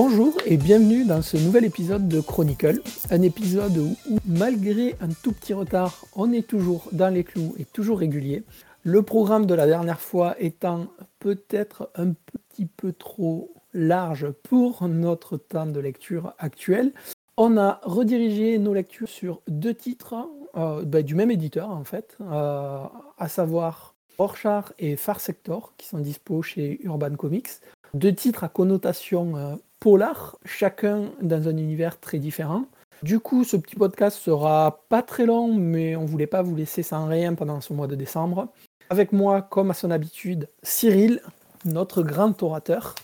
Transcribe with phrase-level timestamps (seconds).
[0.00, 3.96] Bonjour et bienvenue dans ce nouvel épisode de Chronicle, un épisode où,
[4.26, 8.44] malgré un tout petit retard, on est toujours dans les clous et toujours régulier.
[8.84, 10.86] Le programme de la dernière fois étant
[11.18, 16.92] peut-être un petit peu trop large pour notre temps de lecture actuel.
[17.36, 20.14] On a redirigé nos lectures sur deux titres
[20.56, 22.84] euh, bah, du même éditeur en fait, euh,
[23.18, 27.48] à savoir Rorschach et Far Sector qui sont dispo chez Urban Comics.
[27.94, 32.64] Deux titres à connotation euh, polar, chacun dans un univers très différent.
[33.02, 36.82] Du coup, ce petit podcast sera pas très long, mais on voulait pas vous laisser
[36.82, 38.48] sans rien pendant ce mois de décembre.
[38.90, 41.20] Avec moi, comme à son habitude, Cyril,
[41.64, 42.94] notre grand orateur.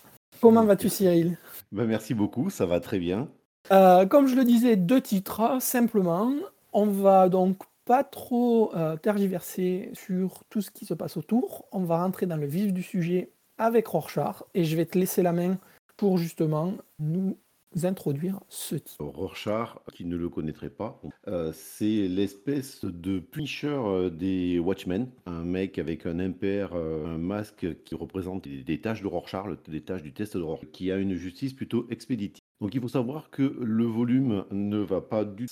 [0.41, 1.38] Comment vas-tu, Cyril?
[1.70, 3.28] Ben, Merci beaucoup, ça va très bien.
[3.70, 6.33] Euh, comme je le disais, deux titres, simplement.
[6.72, 11.66] On va donc pas trop euh, tergiverser sur tout ce qui se passe autour.
[11.70, 15.22] On va rentrer dans le vif du sujet avec Rorschach et je vais te laisser
[15.22, 15.56] la main
[15.97, 17.37] pour justement nous
[17.83, 19.05] introduire ce titre.
[19.05, 25.45] Rorschach, qui ne le connaîtrait pas, euh, c'est l'espèce de Punisher euh, des Watchmen, un
[25.45, 30.03] mec avec un impair, euh, un masque qui représente des, tâches de Rorschach, des tâches
[30.03, 32.42] du test de Rorschach, qui a une justice plutôt expéditive.
[32.61, 35.47] Donc il faut savoir que le volume ne va pas du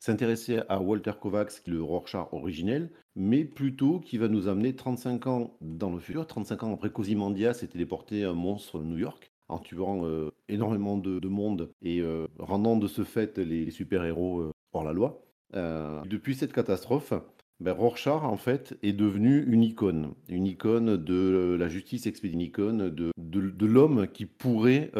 [0.00, 4.76] s'intéresser à Walter Kovacs, qui est le Rorschach originel, mais plutôt qui va nous amener
[4.76, 9.27] 35 ans dans le futur, 35 ans après qu'Ozymandias s'est téléporté un monstre New York
[9.48, 14.40] en tuant euh, énormément de, de, monde et euh, rendant de ce fait les, super-héros
[14.40, 15.22] euh, hors la loi.
[15.52, 17.14] depuis cette catastrophe,
[17.60, 20.14] ben, Rorschach, en fait, est devenu une icône.
[20.28, 24.90] Une icône de la justice expédiée, une icône de, l'homme qui pourrait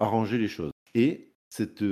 [0.00, 0.72] arranger les choses.
[0.94, 1.82] Et cet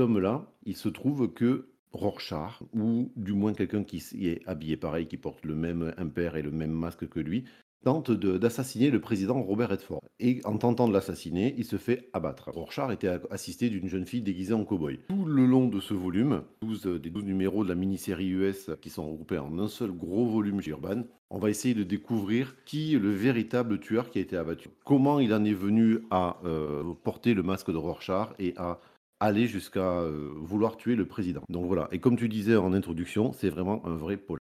[0.00, 5.16] homme-là, il se trouve que Rorschach, ou du moins quelqu'un qui est habillé pareil, qui
[5.16, 7.44] porte le même impair et le même masque que lui,
[7.84, 10.02] tente d'assassiner le président Robert Redford.
[10.18, 12.50] Et en tentant de l'assassiner, il se fait abattre.
[12.50, 15.00] Rorschach était assisté d'une jeune fille déguisée en cow-boy.
[15.08, 18.70] Tout le long de ce volume, 12, euh, des 12 numéros de la mini-série US
[18.80, 22.56] qui sont regroupés en un seul gros volume chez Urban, on va essayer de découvrir
[22.64, 24.68] qui est le véritable tueur qui a été abattu.
[24.84, 28.80] Comment il en est venu à euh, porter le masque de Rorschach et à
[29.20, 31.42] aller jusqu'à euh, vouloir tuer le président.
[31.48, 34.39] Donc voilà, et comme tu disais en introduction, c'est vraiment un vrai pôle.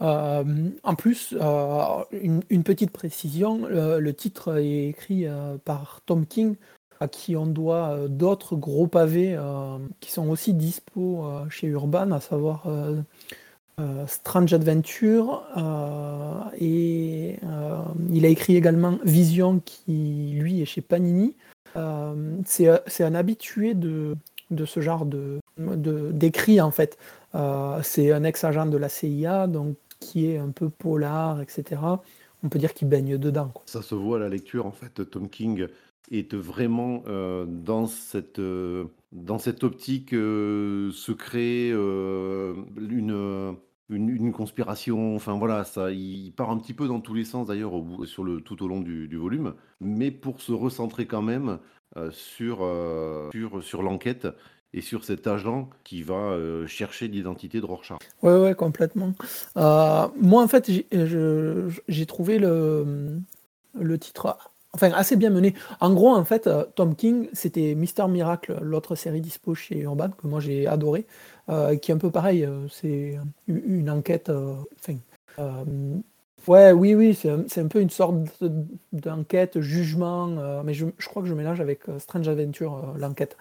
[0.00, 6.24] Euh, en plus, euh, une, petite précision, le, le, titre est écrit euh, par Tom
[6.26, 6.54] King,
[7.00, 12.12] à qui on doit euh, d'autres gros pavés euh, qui sont aussi dispo chez Urban,
[12.12, 12.66] à savoir
[14.06, 15.44] Strange Adventure,
[16.60, 17.38] et
[18.10, 21.36] il a écrit également Vision, qui lui est chez Panini.
[22.44, 24.16] C'est un habitué de,
[24.50, 26.98] de ce genre de d'écrit en fait.
[27.82, 31.80] c'est un ex-agent de la CIA, donc qui est un peu polar, etc.
[32.42, 33.52] On peut dire qu'il baigne dedans.
[33.66, 35.10] Ça se voit à la lecture, en fait.
[35.10, 35.66] Tom King
[36.10, 43.56] est vraiment euh, dans, cette, euh, dans cette optique euh, se crée euh, une,
[43.90, 45.14] une, conspiration.
[45.14, 47.72] Enfin voilà, ça, il part un petit peu dans tous les sens d'ailleurs
[48.04, 51.58] sur le tout au long du, du, volume, mais pour se recentrer quand même
[52.10, 52.58] sur,
[53.32, 54.28] sur, sur l'enquête
[54.74, 57.98] et sur cet agent qui va euh, chercher l'identité de Rorschach.
[58.22, 59.14] Oui, ouais, complètement.
[59.56, 60.70] Euh, moi, en fait,
[61.88, 63.18] j'ai trouvé le,
[63.74, 64.36] le titre
[64.72, 65.54] enfin, assez bien mené.
[65.80, 70.10] En gros, en fait, euh, Tom King, c'était Mister Miracle, l'autre série dispo chez Urban,
[70.10, 71.06] que moi j'ai adoré,
[71.48, 72.48] euh, qui est un peu pareil.
[72.70, 74.30] C'est une enquête.
[76.48, 78.16] Ouais, oui, oui, c'est un, un, peu une sorte
[78.92, 82.98] d'enquête, jugement, euh, mais je, je, crois que je mélange avec euh, Strange Adventure, euh,
[82.98, 83.36] l'enquête.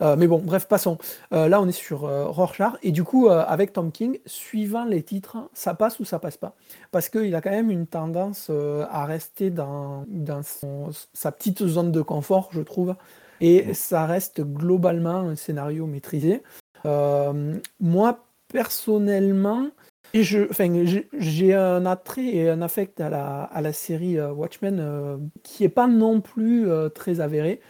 [0.00, 0.96] Euh, mais bon, bref, passons.
[1.32, 5.74] Là, on est sur Rorschach, et du coup, avec Tom King, suivant les titres, ça
[5.74, 6.54] passe ou ça passe pas?
[6.92, 8.48] Parce qu'il a quand même une tendance
[8.90, 12.94] à rester dans, dans son, sa petite zone de confort, je trouve,
[13.40, 16.42] et ça reste globalement un scénario maîtrisé.
[16.84, 19.66] moi, personnellement,
[20.14, 20.84] et je, enfin,
[21.18, 25.64] j'ai un attrait et un affect à la, à la série euh, Watchmen euh, qui
[25.64, 27.60] est pas non plus euh, très avéré.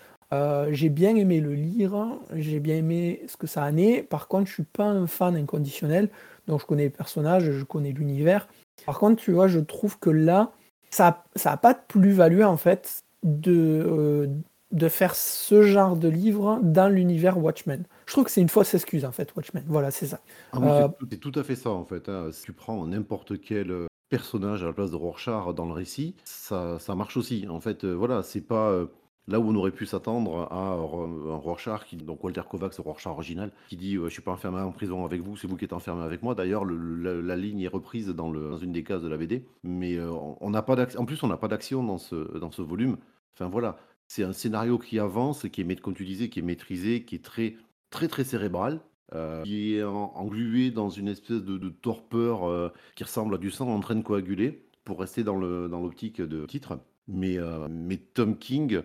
[0.71, 4.03] J'ai bien aimé le lire, j'ai bien aimé ce que ça en est.
[4.03, 6.09] Par contre, je suis pas un fan inconditionnel,
[6.47, 8.49] donc je connais les personnages, je connais l'univers.
[8.87, 10.53] Par contre, tu vois, je trouve que là,
[10.89, 14.27] ça n'a pas de plus-value en fait de,
[14.71, 17.85] de faire ce genre de livre dans l'univers Watchmen.
[18.13, 19.65] Je trouve que c'est une fausse excuse en fait, Watchmen.
[19.67, 20.21] Voilà, c'est ça.
[20.53, 20.89] Ah, euh...
[21.11, 22.11] C'est tout à fait ça en fait.
[22.11, 22.29] Hein.
[22.31, 26.15] Si tu prends n'importe quel euh, personnage à la place de Rorschach dans le récit,
[26.25, 27.47] ça, ça marche aussi.
[27.49, 28.85] En fait, euh, voilà, c'est pas euh,
[29.29, 33.51] là où on aurait pu s'attendre à un Rorschach, qui, donc Walter Kovacs, Rorschach original,
[33.71, 36.03] qui dit Je suis pas enfermé en prison avec vous, c'est vous qui êtes enfermé
[36.03, 36.35] avec moi.
[36.35, 39.47] D'ailleurs, la, la, ligne est reprise dans, le, dans, une des cases de la BD,
[39.63, 42.99] mais on n'a pas en plus, on n'a pas d'action dans ce, dans ce volume.
[43.33, 47.03] Enfin voilà, c'est un scénario qui avance, qui est, comme tu disais, qui est maîtrisé,
[47.05, 47.57] qui est très,
[47.93, 48.81] très, très cérébral,
[49.15, 53.69] euh, qui est englué dans une espèce de, torpeur euh, qui ressemble à du sang
[53.69, 56.81] en train de coaguler, pour rester dans l'optique dans de titre.
[57.07, 58.81] Mais, euh, mais Tom King,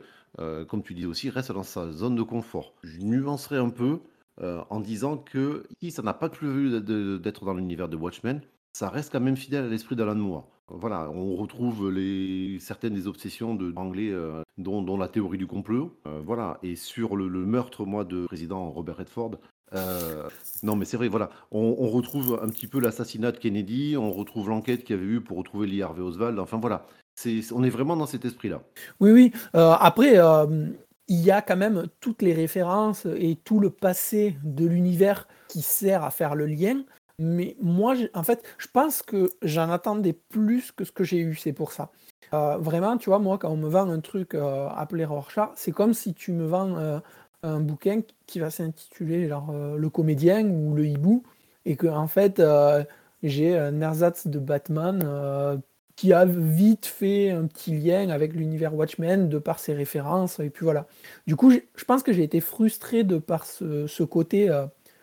[0.67, 2.75] comme tu dis aussi, reste dans sa zone de confort.
[2.83, 4.01] Je nuancerai un peu
[4.39, 6.79] en disant que si ça n'a pas plu
[7.19, 8.41] d'être dans l'univers de Watchmen,
[8.73, 10.47] ça reste quand même fidèle à l'esprit d'Alan Moore.
[10.69, 15.97] Voilà, on retrouve les, certaines des obsessions de anglais, euh, dont, la théorie du complot.
[16.05, 19.31] Euh, voilà, et sur le, meurtre, moi, de président Robert Redford.
[19.73, 20.27] Euh,
[20.63, 24.49] non, mais c'est vrai, voilà, on, retrouve un petit peu l'assassinat de Kennedy, on retrouve
[24.49, 26.37] l'enquête qu'il y avait eu pour retrouver Lee Harvey Oswald.
[26.37, 26.85] Enfin voilà,
[27.53, 28.61] on est vraiment dans cet esprit-là.
[28.99, 29.31] Oui, oui.
[29.53, 30.17] après,
[31.09, 35.61] il y a quand même toutes les références et tout le passé de l'univers qui
[35.61, 36.83] sert à faire le lien.
[37.19, 41.35] Mais moi, en fait, je pense que j'en attendais plus que ce que j'ai eu,
[41.35, 41.91] c'est pour ça.
[42.33, 45.71] Euh, vraiment, tu vois, moi, quand on me vend un truc euh, appelé Rorschach, c'est
[45.71, 46.99] comme si tu me vends euh,
[47.41, 51.23] un bouquin qui va s'intituler genre Le comédien ou Le hibou,
[51.65, 52.41] et que en fait,
[53.23, 55.61] j'ai un ersatz de Batman
[55.95, 60.49] qui a vite fait un petit lien avec l'univers Watchmen de par ses références, et
[60.49, 60.87] puis voilà.
[61.25, 64.49] Du coup, je pense que j'ai été frustré de par ce, ce côté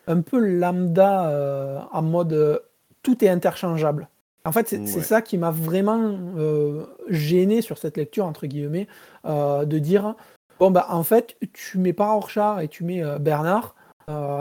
[0.07, 2.59] un peu lambda euh, en mode euh,
[3.03, 4.07] tout est interchangeable.
[4.45, 8.87] En fait, c'est ça qui m'a vraiment euh, gêné sur cette lecture, entre guillemets,
[9.25, 10.13] de dire
[10.59, 13.73] bon, bah, en fait, tu mets pas Rorschach et tu mets Bernard,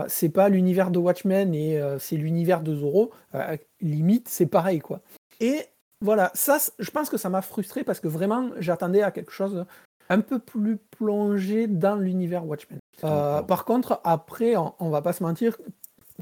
[0.07, 3.13] c'est pas l'univers de Watchmen et c'est l'univers de Zoro.
[3.81, 5.01] limite, c'est pareil, quoi.
[5.41, 5.63] Et
[6.03, 9.65] voilà, ça, je pense que ça m'a frustré parce que vraiment, j'attendais à quelque chose
[10.09, 12.79] un peu plus plongé dans l'univers Watchmen.
[13.05, 15.57] Euh, par contre, après, on, va pas se mentir,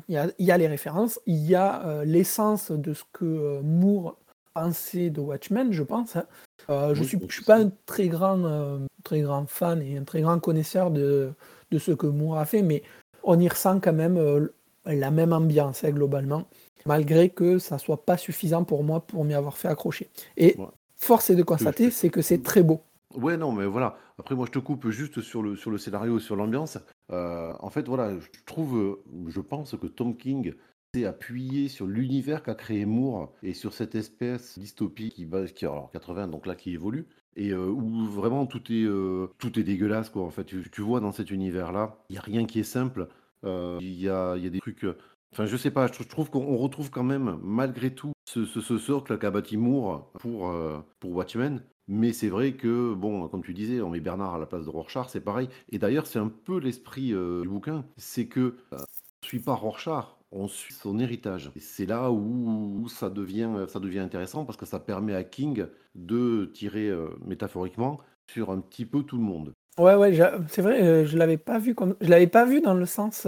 [0.09, 4.17] il y a, les références, il y a euh, l'essence de ce que euh, Moore
[4.55, 6.17] pensait de Watchmen, je pense.
[6.17, 6.27] Hein.
[6.69, 10.39] je ne suis, suis, pas un très grand, très grand fan et un très grand
[10.39, 11.33] connaisseur de,
[11.71, 12.83] de, ce que Moore a fait, mais
[13.25, 14.49] on y ressent quand même
[14.85, 16.45] la même ambiance hein, globalement,
[16.85, 20.11] malgré que ça soit pas suffisant pour moi pour m'y avoir fait accrocher.
[20.37, 20.57] Et
[20.97, 22.83] force est de constater, c'est que c'est très beau.
[23.15, 23.97] Ouais, non, mais voilà.
[24.19, 26.79] Après, moi, je te coupe juste sur le, sur le scénario, sur l'ambiance.
[27.11, 30.55] Euh, en fait, voilà, je trouve, je pense que Tom King
[30.95, 35.65] s'est appuyé sur l'univers qu'a créé Moore et sur cette espèce dystopie qui, va, qui
[35.65, 37.07] alors 80, donc là, qui évolue.
[37.35, 40.23] Et euh, où vraiment tout est, euh, tout est dégueulasse, quoi.
[40.23, 43.09] En fait, tu, vois, dans cet univers-là, il n'y a rien qui est simple.
[43.45, 44.87] Il y a, y a des trucs.
[45.33, 48.79] Enfin, je sais pas, je trouve qu'on retrouve quand même, malgré tout, ce, ce, ce
[48.79, 50.55] socle qu'a bâti Moore pour,
[51.01, 51.63] pour Watchmen.
[51.89, 54.71] Mais c'est vrai que, bon, comme tu disais, on met Bernard à la place de
[54.71, 55.49] Rorschach, c'est pareil.
[55.71, 59.41] Et d'ailleurs, c'est un peu l'esprit euh, du bouquin, c'est que euh, on ne suit
[59.41, 61.51] pas Rorschach, on suit son héritage.
[61.57, 65.67] Et c'est là où, ça, devient, ça devient intéressant parce que ça permet à King
[65.95, 68.01] de tirer euh, métaphoriquement
[68.31, 69.53] sur un petit peu tout le monde.
[69.79, 70.17] Ouais, ouais,
[70.49, 73.27] c'est vrai, je l'avais pas vu comme, je l'avais pas vu dans le sens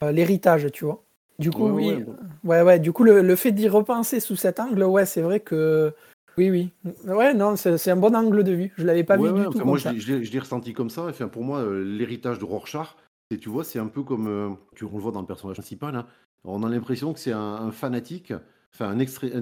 [0.00, 1.02] l'héritage, tu vois.
[1.38, 2.04] Du coup, oui,
[2.44, 5.40] ouais, ouais, du coup, le, le fait d'y repenser sous cet angle, ouais, c'est vrai
[5.40, 5.92] que
[6.38, 6.70] oui, oui.
[7.04, 8.72] Ouais, non, c'est un bon angle de vue.
[8.76, 9.64] Je l'avais pas vu du tout.
[9.64, 11.04] moi, je l'ai ressenti comme ça.
[11.04, 12.96] Enfin, pour moi, euh, l'héritage de Rorschach,
[13.40, 15.96] tu vois, c'est un peu comme euh, tu on le vois dans le personnage principal.
[15.96, 16.06] Hein.
[16.44, 18.32] On a l'impression que c'est un, fanatique,
[18.72, 19.32] enfin un, extré,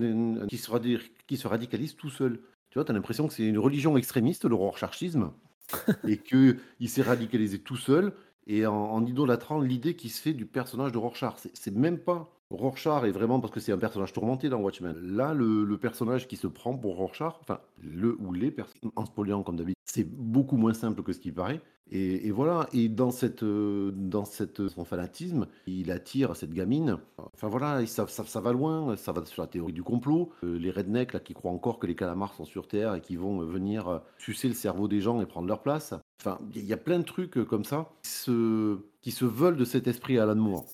[0.49, 2.41] qui, se qui se radicalise tout seul.
[2.71, 5.31] Tu vois, tu as l'impression que c'est une religion extrémiste, le Rorschachisme,
[6.09, 8.13] et qu'il s'est radicalisé tout seul
[8.47, 11.35] et en, en idolâtrant l'idée qui se fait du personnage de Rorschach.
[11.53, 14.97] C'est même pas Rorschach est vraiment parce que c'est un personnage tourmenté dans Watchmen.
[15.01, 19.43] Là, le, personnage qui se prend pour Rorschach, enfin, le ou les personnes, en spoilant
[19.43, 21.61] comme d'habitude, c'est beaucoup moins simple que ce qui paraît.
[21.91, 26.99] Et, voilà, et dans, cette, euh, dans cette, son fanatisme, il attire cette gamine.
[27.19, 30.33] Enfin voilà, ça, ça, va loin, ça va sur la théorie du complot.
[30.43, 33.17] Euh, les rednecks là, qui croient encore que les calamars sont sur Terre et qui
[33.17, 35.95] vont venir euh, sucer le cerveau des gens et prendre leur place.
[36.21, 39.65] Enfin, il y a plein de trucs comme ça qui se, qui se veulent de
[39.65, 40.65] cet esprit Alan Moore.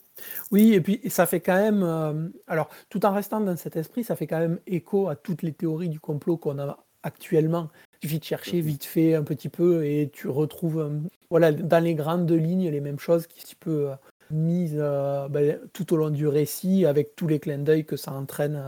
[0.50, 4.05] Oui, et puis ça fait quand même, euh, alors tout en restant dans cet esprit,
[4.05, 7.69] ça fait quand même écho à toutes les théories du complot qu'on a actuellement.
[8.03, 10.99] Il suffit de chercher vite fait un petit peu et tu retrouves, euh,
[11.31, 13.95] voilà, dans les grandes lignes, les mêmes choses qui sont un peu euh,
[14.31, 18.62] mises ben, tout au long du récit avec tous les clins d'œil que ça entraîne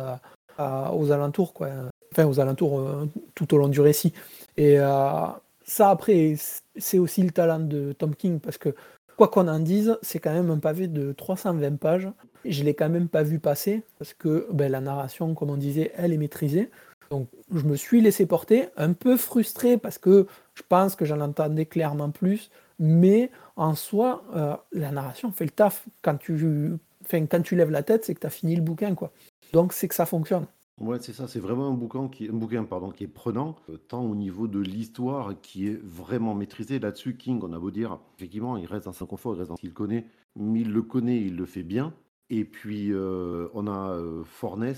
[0.58, 1.68] aux alentours, quoi.
[2.10, 3.06] Enfin, aux alentours
[3.36, 4.12] tout au long du récit.
[4.56, 4.78] Et
[5.64, 6.34] ça, après,
[6.76, 8.74] c'est aussi le talent de Tom King parce que
[9.16, 12.08] Quoi qu'on en dise, c'est quand même un pavé de 320 pages.
[12.44, 15.56] Je ne l'ai quand même pas vu passer parce que ben, la narration, comme on
[15.56, 16.70] disait, elle est maîtrisée.
[17.10, 21.20] Donc je me suis laissé porter, un peu frustré parce que je pense que j'en
[21.20, 25.86] entendais clairement plus, mais en soi, euh, la narration fait le taf.
[26.00, 26.78] Quand tu,
[27.10, 28.94] quand tu lèves la tête, c'est que tu as fini le bouquin.
[28.94, 29.12] quoi.
[29.52, 30.46] Donc c'est que ça fonctionne.
[30.98, 35.80] C'est vraiment un bouquin qui, est prenant, euh, tant au niveau de l'histoire qui est
[35.84, 36.80] vraiment maîtrisé.
[36.80, 39.56] Là-dessus, King, on a beau dire, effectivement, il reste dans son confort, il reste dans
[39.56, 41.94] ce qu'il connaît, mais il le connaît, il le fait bien.
[42.30, 44.74] Et puis, euh, on a euh, Fornes,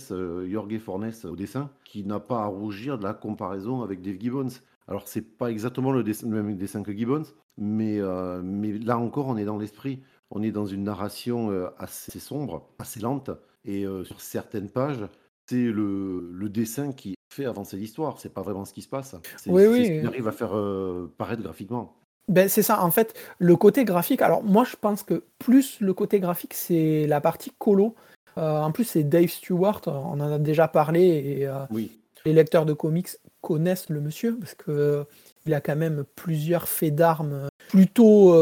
[0.47, 4.61] Jorge Fornes au dessin, qui n'a pas à rougir de la comparaison avec Dave Gibbons.
[4.89, 7.25] Alors, c'est pas exactement le, même dessin que Gibbons,
[7.57, 10.03] mais, là encore, on est dans l'esprit.
[10.31, 13.31] On est dans une narration assez sombre, assez lente,
[13.65, 15.07] et sur certaines pages,
[15.49, 18.19] c'est le, le dessin qui fait avancer l'histoire.
[18.19, 19.15] C'est pas vraiment ce qui se passe.
[19.37, 19.85] C'est Oui, oui.
[19.87, 21.95] ce qu'il arrive à faire euh, paraître graphiquement.
[22.29, 24.23] Ben, c'est ça, en fait, le côté graphique.
[24.23, 27.95] Alors, moi, je pense que plus le côté graphique, c'est la partie colo.
[28.39, 32.33] Euh, en plus, c'est Dave Stewart, on en a déjà parlé, et euh, Oui, les
[32.33, 33.11] lecteurs de comics
[33.43, 35.05] connaissent le monsieur, parce que
[35.47, 38.35] il a quand même plusieurs faits d'armes plutôt,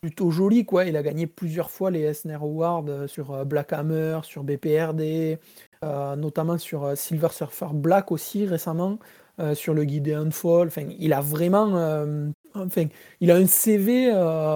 [0.00, 0.84] plutôt jolis, quoi.
[0.84, 5.38] Il a gagné plusieurs fois les Eisner Awards sur Black Hammer, sur BPRD,
[5.84, 8.98] euh, notamment sur euh, Silver Surfer Black aussi récemment,
[9.40, 10.68] euh, sur le Gideon Fall.
[10.68, 12.06] Enfin, il a vraiment,
[12.54, 12.84] enfin,
[13.20, 14.10] il a un CV,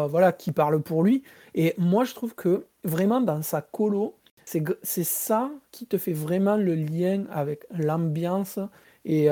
[0.09, 1.23] voilà, qui parle pour lui.
[1.55, 4.15] Et moi, je trouve que vraiment dans sa colo,
[4.45, 8.61] c'est ça qui te fait vraiment le lien avec l'ambiance
[9.05, 9.29] et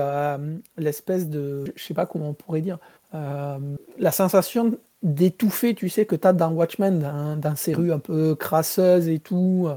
[0.77, 2.79] l'espèce de, je sais pas comment on pourrait dire,
[3.13, 8.35] la sensation d'étouffer, tu sais, que tu as dans Watchmen, dans ces rues un peu
[8.35, 9.69] crasseuses et tout.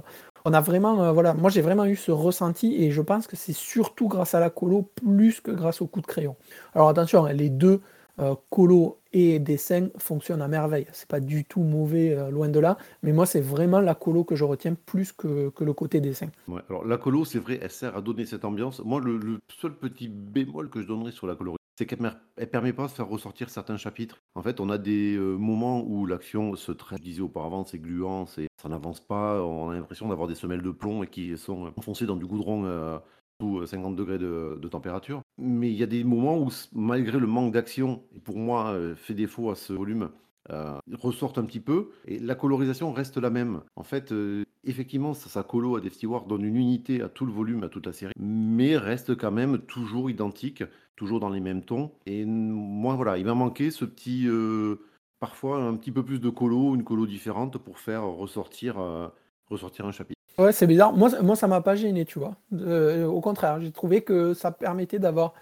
[0.50, 3.36] On a vraiment, euh, voilà, moi j'ai vraiment eu ce ressenti et je pense que
[3.36, 6.38] c'est surtout grâce à la colo plus que grâce au coup de crayon.
[6.74, 7.82] Alors attention, hein, les deux,
[8.20, 10.88] euh, colo et dessin, fonctionnent à merveille.
[10.94, 14.24] C'est pas du tout mauvais, euh, loin de là, mais moi c'est vraiment la colo
[14.24, 16.27] que je retiens plus que, le côté dessin.
[16.70, 18.82] Alors la colo, c'est vrai, elle sert à donner cette ambiance.
[18.86, 22.19] Moi, le, seul petit bémol que je donnerais sur la colorisation, c'est qu'elle mer-
[22.51, 24.17] permet pas de faire ressortir certains chapitres.
[24.36, 27.77] En fait, on a des euh, moments où l'action se traite, je disais auparavant, c'est
[27.77, 31.38] gluant, c'est, ça n'avance pas, on a l'impression d'avoir des semelles de plomb et qui
[31.38, 32.98] sont enfoncées dans du goudron euh,
[33.39, 35.22] sous 50 degrés de, température.
[35.38, 38.96] Mais il y a des moments où, malgré le manque d'action, et pour moi, euh,
[38.96, 40.10] fait défaut à ce volume,
[40.50, 43.62] euh, ressortent un petit peu et la colorisation reste la même.
[43.75, 47.31] En fait, euh, effectivement, sa, colo à Dave Stewart donne une unité à tout le
[47.31, 50.63] volume, à toute la série, mais reste quand même toujours identique,
[50.95, 51.91] toujours dans les mêmes tons.
[52.05, 54.75] Et moi, voilà, il m'a manqué ce petit, euh,
[55.19, 59.07] parfois un petit peu plus de colo, une colo différente pour faire ressortir, euh,
[59.50, 60.19] un chapitre.
[60.38, 60.93] Ouais, c'est bizarre.
[60.93, 62.36] Moi, moi ça m'a pas gêné, tu vois.
[62.53, 65.33] Euh, au contraire, j'ai trouvé que ça permettait d'avoir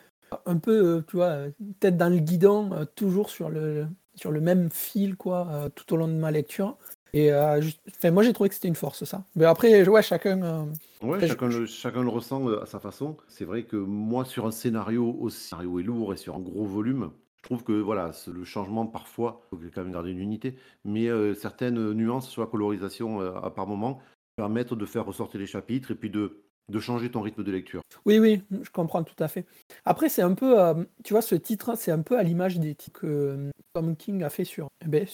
[0.46, 1.38] un peu, tu vois,
[1.80, 6.08] tête dans le guidon, toujours sur le, sur le même fil, quoi, tout au long
[6.08, 6.78] de ma lecture.
[7.16, 9.24] Et euh, juste- enfin, moi, j'ai trouvé que c'était une force, ça.
[9.36, 10.42] Mais après, ouais, chacun.
[10.44, 10.66] euh,
[11.02, 13.16] Ouais, Après, je- chacun le, chacun le ressent euh, à sa façon.
[13.30, 16.40] C'est vrai que moi, sur un scénario aussi, le scénario est lourd et sur un
[16.40, 20.20] gros volume, je trouve que voilà, le changement parfois, il faut quand même garder une
[20.20, 24.00] unité, mais euh, certaines nuances sur la colorisation à par moment
[24.36, 27.82] permettent de faire ressortir les chapitres et puis de, de changer ton rythme de lecture.
[28.06, 29.46] Oui, oui, je comprends tout à fait.
[29.86, 32.76] Après, c'est un peu, euh, tu vois, ce titre, c'est un peu à l'image des
[32.76, 35.06] titres que euh, Tom King a fait sur, eh ben,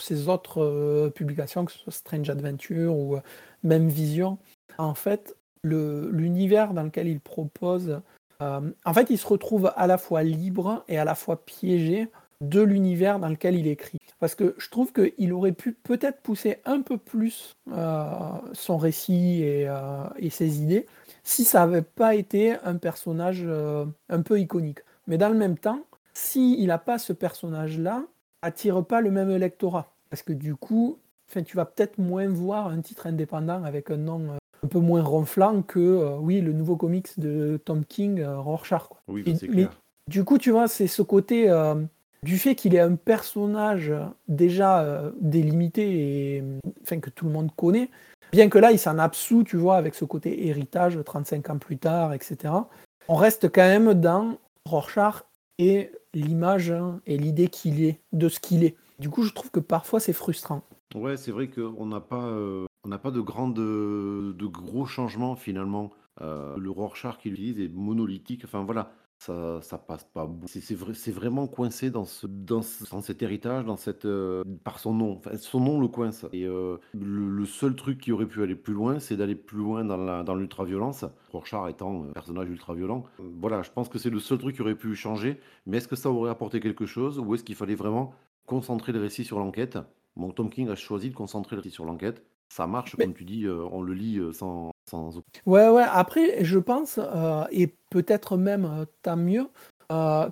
[0.00, 3.18] ses autres euh, publications, que ce soit Strange Adventure ou
[3.62, 4.38] même Vision.
[4.78, 8.00] En fait, l'univers dans lequel il propose,
[8.40, 12.08] en fait, il se retrouve à la fois libre et à la fois piégé
[12.40, 13.98] de l'univers dans lequel il écrit.
[14.20, 18.06] Parce que je trouve qu'il aurait pu peut-être pousser un peu plus euh,
[18.52, 20.86] son récit et, euh, et ses idées
[21.22, 24.80] si ça n'avait pas été un personnage euh, un peu iconique.
[25.06, 25.80] Mais dans le même temps,
[26.12, 28.02] s'il n'a pas ce personnage-là,
[28.42, 29.92] attire pas le même lectorat.
[30.10, 30.98] Parce que du coup,
[31.46, 35.62] tu vas peut-être moins voir un titre indépendant avec un nom un peu moins ronflant
[35.62, 38.82] que, euh, oui, le nouveau comics de Tom King, euh, Rorschach.
[38.88, 39.00] Quoi.
[39.08, 39.80] Oui, Et- c'est mais clair.
[40.08, 41.74] du coup, tu vois, c'est ce côté euh,
[42.24, 43.92] du fait qu'il est un personnage
[44.28, 47.90] déjà euh, délimité et que tout le monde connaît,
[48.32, 51.76] bien que là, il s'en absout, tu vois, avec ce côté héritage 35 ans plus
[51.76, 52.54] tard, etc.
[53.08, 55.24] On reste quand même dans Rorschach
[55.58, 58.76] et l'image hein, et l'idée qu'il est, de ce qu'il est.
[58.98, 60.62] Du coup, je trouve que parfois, c'est frustrant.
[60.94, 65.90] Ouais, c'est vrai qu'on n'a pas, euh, on n'a pas de de gros changements finalement.
[66.22, 68.42] Euh, le Rorschach qu'il utilise est monolithique.
[68.44, 68.92] Enfin voilà,
[69.62, 70.28] ça, passe pas.
[70.46, 74.78] C'est vrai, vraiment coincé dans ce, dans, ce- dans cet héritage, dans cette, euh, par
[74.78, 75.20] son nom.
[75.38, 76.26] Son nom le coince.
[76.32, 79.84] Et euh, le, seul truc qui aurait pu aller plus loin, c'est d'aller plus loin
[79.84, 81.04] dans l'ultra-violence.
[81.30, 83.04] Rorschach étant un personnage ultra-violent.
[83.18, 85.40] Voilà, je pense que c'est le seul truc qui aurait pu changer.
[85.66, 88.14] Mais est-ce que ça aurait apporté quelque chose ou est-ce qu'il fallait vraiment
[88.46, 89.78] concentrer le récit sur l'enquête?
[90.16, 92.24] Bon, Tom King a choisi de concentrer le récit sur l'enquête.
[92.48, 95.10] Ça marche, Mais- comme tu dis, euh, on le lit euh, sans, sans...
[95.46, 99.48] Ouais, ouais, après, je pense, euh, et peut-être même tant mieux,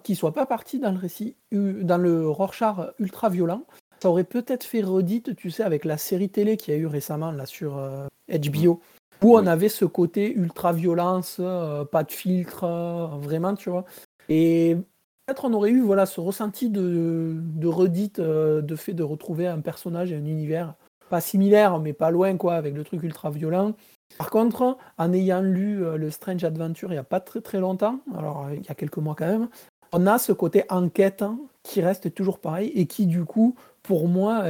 [0.02, 3.64] qu'il soit pas parti dans le récit, dans le Rorschach ultra violent.
[4.02, 6.86] Ça aurait peut-être fait redite, tu sais, avec la série télé qu'il y a eu
[6.86, 7.78] récemment là sur
[8.28, 8.80] HBO.
[9.22, 13.84] où on avait ce côté ultra-violence, euh, pas de filtre, euh, vraiment, tu vois.
[14.28, 14.76] Et
[15.26, 19.46] peut-être on aurait eu voilà, ce ressenti de, de redite, euh, de fait de retrouver
[19.46, 20.74] un personnage et un univers
[21.12, 23.74] pas similaire, mais pas loin, quoi, avec le truc ultra-violent.
[24.18, 28.00] Par contre, en ayant lu le Strange Adventure il n'y a pas très très longtemps,
[28.16, 29.48] alors il y a quelques mois quand même,
[29.92, 34.08] on a ce côté enquête hein, qui reste toujours pareil et qui, du coup, pour
[34.08, 34.44] moi,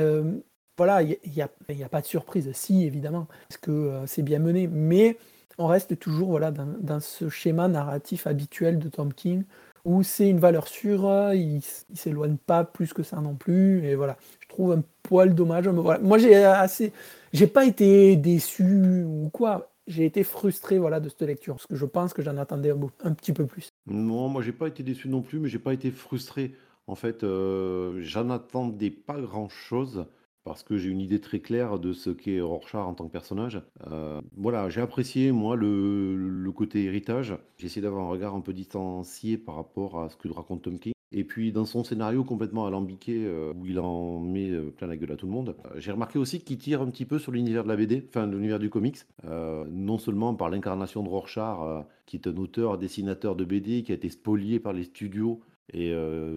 [0.78, 2.50] voilà, il n'y a, pas de surprise.
[2.54, 5.18] Si, évidemment, parce que euh, c'est bien mené, mais
[5.58, 9.44] on reste toujours voilà, dans, ce schéma narratif habituel de Tom King,
[9.84, 13.94] où c'est une valeur sûre, il ne s'éloigne pas plus que ça non plus, et
[13.94, 14.16] voilà,
[14.52, 15.68] trouve un poil dommage.
[15.68, 16.92] Moi, j'ai assez,
[17.32, 21.74] j'ai pas été déçu ou quoi, j'ai été frustré voilà, de cette lecture, parce que
[21.74, 23.68] je pense que j'en attendais un, un, petit peu plus.
[23.86, 26.54] Non, moi, j'ai pas été déçu non plus, mais j'ai pas été frustré.
[26.86, 30.06] En fait, euh, j'en attendais pas grand-chose
[30.44, 33.62] parce que j'ai une idée très claire de ce qu'est Rorschach en tant que personnage.
[33.86, 37.36] Euh, voilà, j'ai apprécié, moi, le, le côté héritage.
[37.58, 40.78] J'ai essayé d'avoir un regard un peu distancié par rapport à ce que raconte Tom
[40.78, 40.92] King.
[41.12, 44.96] Et puis, dans son scénario complètement alambiqué, euh, où il en met euh, plein la
[44.96, 47.64] gueule à tout le monde, j'ai remarqué aussi qu'il tire un petit peu sur l'univers
[47.64, 48.98] de la BD, enfin, l'univers du comics.
[49.24, 53.94] non seulement par l'incarnation de Rorschach, qui est un auteur, dessinateur de BD, qui a
[53.94, 55.40] été spolié par les studios
[55.72, 55.94] et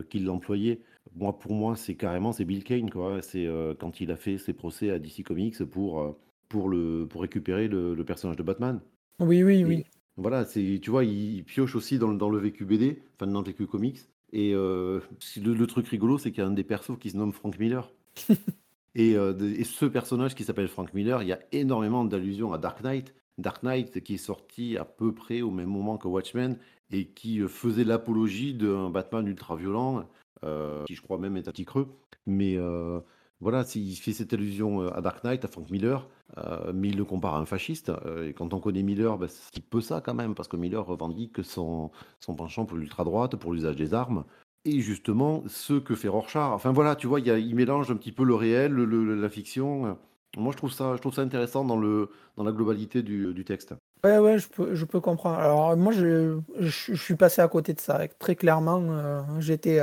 [0.09, 0.81] qui l'employait
[1.15, 3.21] moi, pour moi, c'est carrément c'est Bill Kane, quoi.
[3.21, 6.11] C'est euh, quand il a fait ses procès à DC Comics pour, euh,
[6.49, 8.81] pour, le, pour récupérer le, personnage de Batman.
[9.19, 9.85] Oui, oui, oui.
[10.17, 13.99] Voilà, tu vois, il, pioche aussi dans, dans le VQBD, enfin dans le VQ Comics.
[14.35, 14.99] Et euh,
[15.41, 17.91] le, truc rigolo, c'est qu'il y a un des persos qui se nomme Frank Miller.
[18.95, 22.83] et, et, ce personnage qui s'appelle Frank Miller, il y a énormément d'allusions à Dark
[22.83, 23.15] Knight.
[23.37, 26.57] Dark Knight qui est sorti à peu près au même moment que Watchmen
[26.91, 30.05] et qui faisait l'apologie d'un Batman ultra violent
[30.43, 31.87] euh, qui je crois même est un petit creux.
[32.25, 32.99] Mais euh,
[33.39, 36.07] voilà, s'il fait cette allusion euh, à Dark Knight, à Frank Miller,
[36.73, 37.91] mais il le compare à un fasciste.
[38.25, 41.43] et quand on connaît Miller, ben, c'est peu ça quand même, parce que Miller revendique
[41.43, 44.25] son, son penchant pour l'ultra-droite, pour l'usage des armes.
[44.65, 46.51] Et justement, ce que fait Rorschach.
[46.51, 49.97] Enfin voilà, tu vois, il, mélange un petit peu le réel, la fiction.
[50.37, 53.45] Moi, je trouve ça, je trouve ça intéressant dans, le, dans la globalité du, du
[53.45, 53.75] texte.
[54.03, 55.37] Ouais, ouais, je peux, je peux comprendre.
[55.37, 58.07] Alors, moi, je, je, suis passé à côté de ça.
[58.19, 58.81] Très clairement,
[59.39, 59.81] j'étais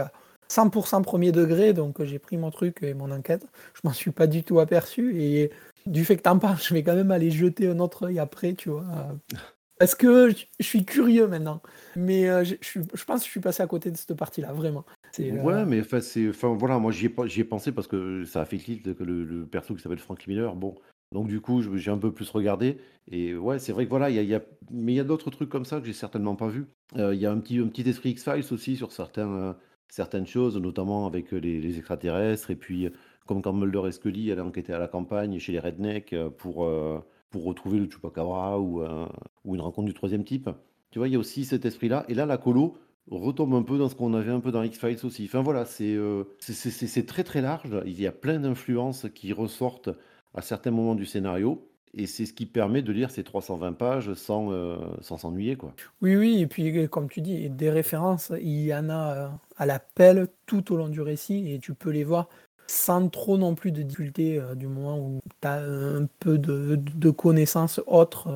[0.51, 3.47] 100% premier degré, donc j'ai pris mon truc et mon enquête.
[3.75, 5.51] Je m'en suis pas du tout aperçu et
[5.87, 8.55] du fait que t'en parles, je vais quand même aller jeter un autre œil après,
[8.55, 8.85] tu vois.
[9.79, 11.61] Parce que je suis curieux maintenant.
[11.97, 14.85] Mais euh, je, je, pense que je suis passé à côté de cette partie-là, vraiment.
[15.21, 18.43] Euh, ouais, mais enfin, c'est, enfin voilà, moi j'y ai, ai, pensé parce que ça
[18.43, 20.75] a fait tilt que le, perso qui s'appelle Frank Miller, bon,
[21.13, 22.79] donc du coup j'ai un peu plus regardé
[23.11, 24.41] et ouais, c'est vrai que voilà, il y a,
[24.71, 26.67] mais il y a d'autres trucs comme ça que j'ai certainement pas vu.
[26.97, 29.57] Euh, il y a un petit, un petit esprit X-Files aussi sur certains,
[29.89, 32.89] certaines choses, notamment avec les, extraterrestres, et puis
[33.27, 36.69] comme quand Mulder et Scully allaient enquêter à la campagne chez les rednecks pour,
[37.31, 38.83] pour retrouver le Chupacabra ou,
[39.45, 40.51] ou une rencontre du troisième type.
[40.91, 42.05] Tu vois, il y a aussi cet esprit-là.
[42.09, 42.77] Et là, la colo
[43.11, 45.25] retombe un peu dans ce qu'on avait un peu dans X-Files aussi.
[45.25, 47.83] Enfin voilà, c'est très très large.
[47.87, 49.91] Il y a plein d'influences qui ressortent
[50.35, 51.69] à certains moments du scénario.
[51.95, 55.57] Et c'est ce qui permet de lire ces 320 pages sans euh, s'ennuyer.
[55.57, 55.75] quoi.
[56.01, 59.29] Oui, oui, et puis euh, comme tu dis, des références, il y en a euh,
[59.59, 62.31] à la pelle tout au long du récit et tu peux les voir
[62.73, 67.11] sans trop non plus de difficulté du moment où tu as un peu de, de
[67.11, 68.29] connaissances autres,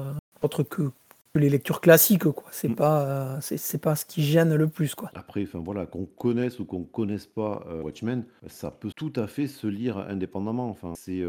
[0.42, 0.90] autres que,
[1.35, 2.25] les lectures classiques.
[2.25, 2.49] quoi.
[2.51, 2.77] C'est mm.
[2.77, 4.94] pas, c'est pas ce qui gêne le plus.
[4.94, 5.11] quoi.
[5.14, 9.46] Après, enfin voilà, qu'on connaisse ou qu'on connaisse pas Watchmen, ça peut tout à fait
[9.46, 10.70] se lire indépendamment.
[10.70, 11.22] Enfin, c'est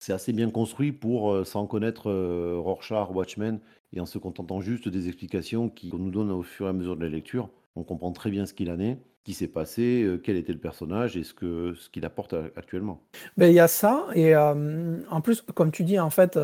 [0.00, 3.60] c'est assez bien construit pour, euh, sans connaître euh, Rorschach, Watchmen,
[3.92, 6.96] et en se contentant juste des explications qu'on nous donne au fur et à mesure
[6.96, 7.50] de la lecture.
[7.76, 10.58] On comprend très bien ce qu'il en est, qui s'est passé, euh, quel était le
[10.58, 13.02] personnage et ce que ce qu'il apporte actuellement.
[13.36, 16.38] Ben, il y a ça, et en plus, comme tu dis, en fait,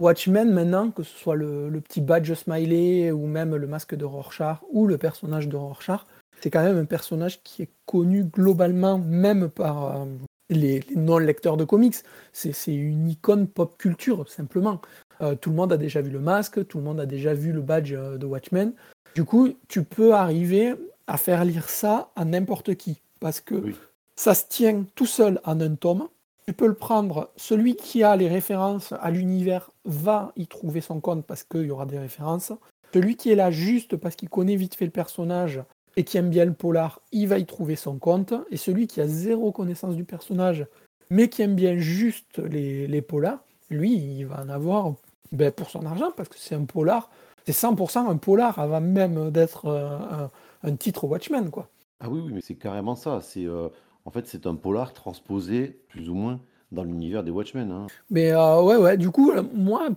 [0.00, 4.04] Watchmen, maintenant, que ce soit le, le, petit badge smiley ou même le masque de
[4.04, 6.00] Rorschach ou le personnage de Rorschach,
[6.40, 10.06] c'est quand même un personnage qui est connu globalement, même par,
[10.50, 11.96] les, non-lecteurs de comics.
[12.32, 14.80] C'est une icône pop culture, simplement.
[15.20, 17.52] Euh, tout le monde a déjà vu le masque, tout le monde a déjà vu
[17.52, 18.72] le badge euh, de Watchmen.
[19.14, 20.74] Du coup, tu peux arriver
[21.06, 23.72] à faire lire ça à n'importe qui, parce que
[24.16, 26.08] ça se tient tout seul en un tome.
[26.46, 31.00] Tu peux le prendre, celui qui a les références à l'univers va y trouver son
[31.00, 32.52] compte parce qu'il y aura des références.
[32.92, 35.62] Celui qui est là juste parce qu'il connaît vite fait le personnage
[35.96, 38.34] et qui aime bien le polar, il va y trouver son compte.
[38.50, 40.66] Et celui qui a zéro connaissance du personnage,
[41.10, 44.92] mais qui aime bien juste les, les polars, lui, il va en avoir
[45.32, 47.10] ben, pour son argent, parce que c'est un polar,
[47.46, 50.30] c'est 100% un polar avant même d'être euh, un,
[50.72, 51.50] titre Watchmen.
[51.50, 51.68] Quoi.
[52.00, 53.20] Ah oui, oui, mais c'est carrément ça.
[53.20, 53.68] C'est, euh,
[54.04, 56.40] en fait, c'est un polar transposé, plus ou moins,
[56.72, 57.70] dans l'univers des Watchmen.
[57.70, 57.86] Hein.
[58.10, 59.88] Mais euh, ouais, ouais, du coup, moi,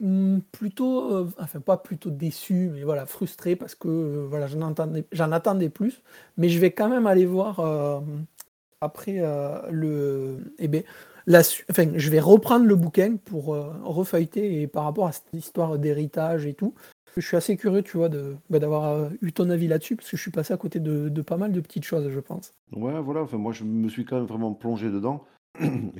[0.00, 4.62] hmm, plutôt, euh, enfin pas plutôt déçu, mais voilà, frustré parce que euh, voilà, j'en
[4.62, 6.02] attendais, j'en attendais plus.
[6.36, 8.00] Mais je vais quand même aller voir euh,
[8.80, 9.22] après
[9.70, 10.38] le.
[10.58, 10.82] Eh ben,
[11.26, 15.76] la, enfin, je vais reprendre le bouquin pour refeuilleter et par rapport à cette histoire
[15.76, 16.74] d'héritage et tout.
[17.16, 18.10] Je suis assez curieux, tu vois,
[18.50, 21.36] bah, d'avoir eu ton avis là-dessus, parce que je suis passé à côté de, pas
[21.36, 22.52] mal de petites choses, je pense.
[22.72, 25.24] Ouais, voilà, enfin, moi je me suis quand même vraiment plongé dedans.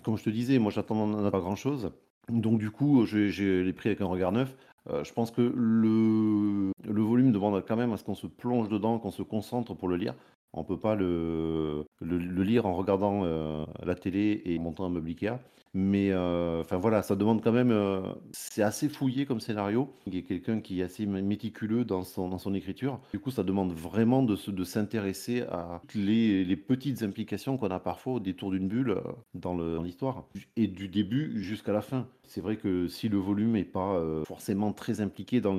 [0.05, 1.90] Comme je te disais, moi j'attends pas grand-chose.
[2.29, 4.55] Donc du coup, j'ai les pris avec un regard neuf.
[4.90, 8.98] Euh, je pense que le, volume demande quand même à ce qu'on se plonge dedans,
[8.98, 10.14] qu'on se concentre pour le lire.
[10.52, 15.09] On peut pas le, le, lire en regardant euh, la télé et montant un meuble
[15.09, 15.38] Ikea.
[15.79, 17.71] Mais euh, voilà, ça demande quand même.
[17.71, 18.01] Euh,
[18.33, 19.93] c'est assez fouillé comme scénario.
[20.07, 22.99] Il y a quelqu'un qui est assez méticuleux dans son, dans son écriture.
[23.12, 27.69] Du coup, ça demande vraiment de, de s'intéresser à toutes les, les petites implications qu'on
[27.69, 28.97] a parfois au détour d'une bulle
[29.35, 30.25] dans l'histoire.
[30.57, 32.09] Et du début jusqu'à la fin.
[32.25, 35.55] C'est vrai que si le volume n'est pas forcément très impliqué dans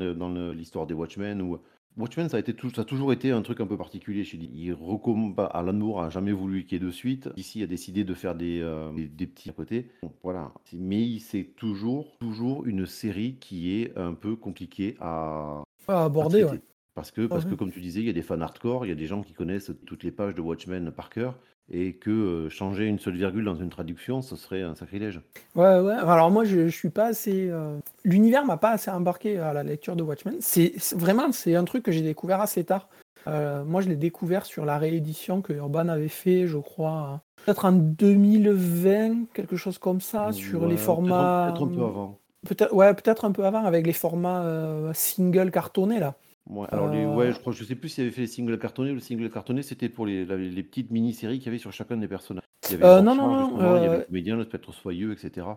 [0.51, 1.59] l'histoire des Watchmen ou
[1.97, 4.51] Watchmen, ça a, été ça a toujours été un truc un peu particulier chez lui.
[4.53, 7.29] Il recommande Alan Moore a jamais voulu qu'il y ait de suite.
[7.37, 9.89] Ici, il a décidé de faire des, euh, des, petits à côté.
[10.21, 10.51] voilà.
[10.73, 16.45] Mais c'est toujours, toujours une série qui est un peu compliquée à, aborder.
[16.93, 18.91] Parce que, parce que, comme tu disais, il y a des fans hardcore, il y
[18.91, 21.35] a des gens qui connaissent toutes les pages de Watchmen par cœur
[21.69, 25.21] et que euh, changer une seule virgule dans une traduction, ce serait un sacrilège.
[25.55, 25.93] Ouais, ouais.
[25.93, 27.49] Alors moi, je, je suis pas assez.
[27.49, 30.35] Euh, l'univers m'a pas assez embarqué à la lecture de Watchmen.
[30.39, 32.87] C'est vraiment, c'est un truc que j'ai découvert assez tard.
[33.27, 37.65] Euh, moi, je l'ai découvert sur la réédition que Urban avait fait, je crois, peut-être
[37.65, 41.51] en 2020, quelque chose comme ça, sur les formats.
[41.51, 42.19] Peut-être un peu avant.
[42.47, 44.45] Peut-être, ouais, peut-être un peu avant, avec les formats
[44.93, 46.15] single cartonnés là.
[46.49, 48.91] Ouais, alors les, ouais, je crois, je sais plus s'il avait fait les singles cartonnés
[48.91, 51.97] ou le single cartonné, c'était pour les, les petites mini-séries qu'il y avait sur chacun
[51.97, 52.43] des personnages.
[52.69, 55.11] Il y avait euh, non, non, non, il y avait le comédien, le spectre soyeux,
[55.11, 55.47] etc.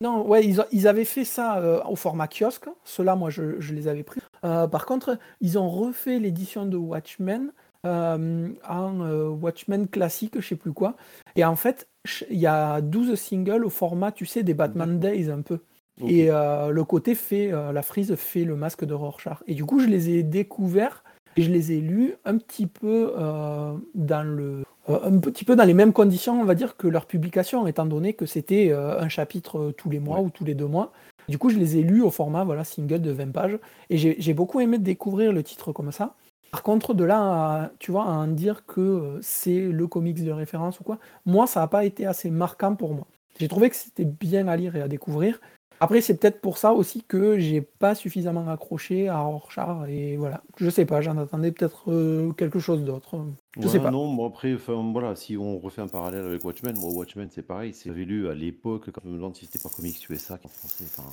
[0.00, 2.68] Non, ouais, ils, ils avaient fait ça euh, au format kiosque.
[2.84, 4.20] Ceux-là, moi, je, je, les avais pris.
[4.44, 7.52] Euh, par contre, ils ont refait l'édition de Watchmen
[7.84, 9.00] en
[9.40, 10.96] Watchmen classique, je sais plus quoi.
[11.36, 11.88] Et en fait,
[12.28, 15.60] il y a 12 singles au format, tu sais, des Batman Days un peu.
[16.06, 19.38] Et euh, le côté fait, euh, la frise fait le masque de Rorschach.
[19.46, 21.04] Et du coup, je les ai découverts
[21.36, 25.64] et je les ai lus un petit peu euh, dans le, un petit peu dans
[25.64, 29.72] les mêmes conditions, on va dire, que leur publication, étant donné que c'était un chapitre
[29.76, 30.92] tous les mois ou tous les deux mois.
[31.28, 33.58] Du coup, je les ai lus au format voilà, single de 20 pages.
[33.90, 36.14] Et j'ai beaucoup aimé découvrir le titre comme ça.
[36.50, 40.32] Par contre, de là à, tu vois, à en dire que c'est le comics de
[40.32, 43.06] référence ou quoi, moi, ça n'a pas été assez marquant pour moi.
[43.38, 45.40] J'ai trouvé que c'était bien à lire et à découvrir,
[45.82, 50.42] après, c'est peut-être pour ça aussi que j'ai pas suffisamment accroché à Rorschach et voilà.
[50.58, 53.16] Je sais pas, j'en attendais peut-être euh, quelque chose d'autre.
[53.58, 53.90] Je sais pas.
[53.90, 58.04] Non, après, voilà, si on refait un parallèle avec Watchmen, moi Watchmen c'est pareil, j'avais
[58.04, 61.08] lu à l'époque, quand je me demande si c'était pas Comics USA en français, enfin,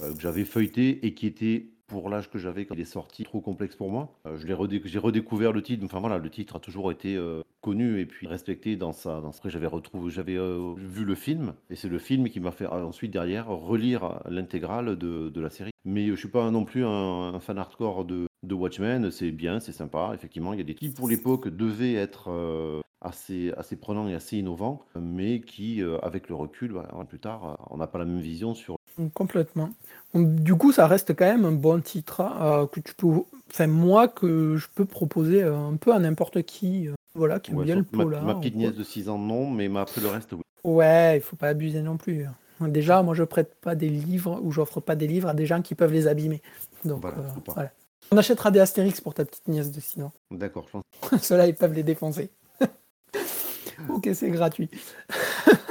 [0.00, 3.24] euh, que j'avais feuilleté et qui était pour l'âge que j'avais quand il est sorti,
[3.24, 4.12] trop complexe pour moi.
[4.26, 5.84] Euh, je l'ai j'ai redécouvert le titre.
[5.84, 9.22] Enfin voilà, le titre a toujours été euh, connu et puis respecté dans sa.
[9.42, 12.66] Que j'avais retrouvé, j'avais euh, vu le film et c'est le film qui m'a fait
[12.66, 15.70] ensuite derrière relire l'intégrale de, la série.
[15.84, 19.10] Mais je suis pas non plus un, fan hardcore de, Watchmen.
[19.10, 20.12] C'est bien, c'est sympa.
[20.14, 24.38] Effectivement, il y a des qui pour l'époque devaient être assez, assez prenants et assez
[24.38, 28.75] innovants, mais qui, avec le recul, plus tard, on n'a pas la même vision sur
[29.14, 29.70] Complètement.
[30.14, 33.08] Du coup, ça reste quand même un bon titre euh, que tu peux,
[33.50, 37.52] enfin moi que je peux proposer euh, un peu à n'importe qui, euh, voilà, qui
[37.52, 38.24] aime bien le polar.
[38.24, 40.42] Ma, petite nièce de 6 ans non, mais après le reste oui.
[40.64, 42.26] Ouais, il faut pas abuser non plus.
[42.60, 45.60] Déjà, moi je prête pas des livres ou j'offre pas des livres à des gens
[45.60, 46.40] qui peuvent les abîmer.
[46.84, 47.70] Donc voilà.
[48.10, 50.12] On achètera des Astérix pour ta petite nièce de 6 ans.
[50.30, 51.22] D'accord, je pense.
[51.22, 52.30] Ceux-là, ils peuvent les défoncer.
[53.88, 54.70] ok, c'est gratuit.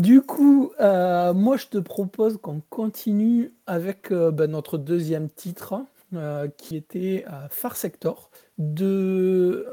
[0.00, 5.74] Du coup, euh, moi je te propose qu'on continue avec euh, ben, notre deuxième titre,
[6.14, 9.66] euh, qui était Far Sector, de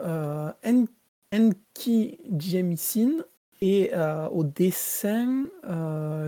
[1.33, 3.11] Enki Jemisin.
[3.61, 3.91] Et
[4.31, 5.45] au dessin,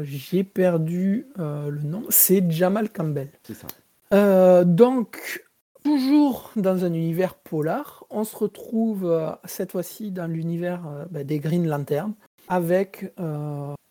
[0.04, 3.30] j'ai perdu le nom, c'est Jamal Campbell.
[3.44, 4.64] C'est ça.
[4.64, 5.46] donc,
[5.84, 10.82] toujours dans un univers polar, on se retrouve cette fois-ci dans l'univers
[11.12, 12.14] ben, des Green Lanterns
[12.48, 13.14] avec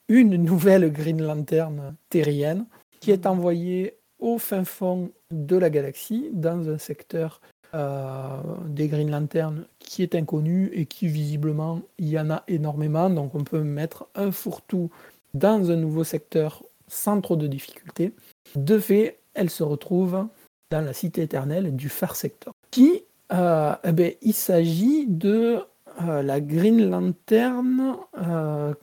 [0.09, 2.67] une nouvelle Green Lantern terrienne
[3.01, 7.41] qui est envoyée au fin fond de la galaxie, dans un secteur
[7.75, 13.11] euh, des Green Lanterns qui est inconnu et qui visiblement il y en a énormément.
[13.11, 14.91] Donc on peut mettre un fourre-tout
[15.35, 18.13] dans un nouveau secteur sans trop de difficultés.
[18.57, 20.27] De fait, elle se retrouve
[20.71, 22.55] dans la cité éternelle du Far Sector.
[22.71, 25.59] Qui, euh, eh ben, il s'agit de
[26.03, 27.97] euh, la Green Lantern,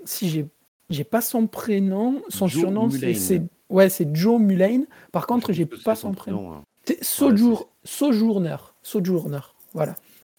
[0.06, 0.48] si j'ai
[0.89, 4.86] j'ai pas son prénom, son surnom c'est ouais, c'est Joe Mulane.
[5.12, 6.38] Par contre, j'ai pas son son prénom.
[6.38, 6.54] prénom.
[6.54, 6.63] hein.
[6.86, 8.58] C'est Ouais, c'est Sojour, Sojourner.
[8.84, 9.39] Sojourner.
[9.74, 9.95] Voilà.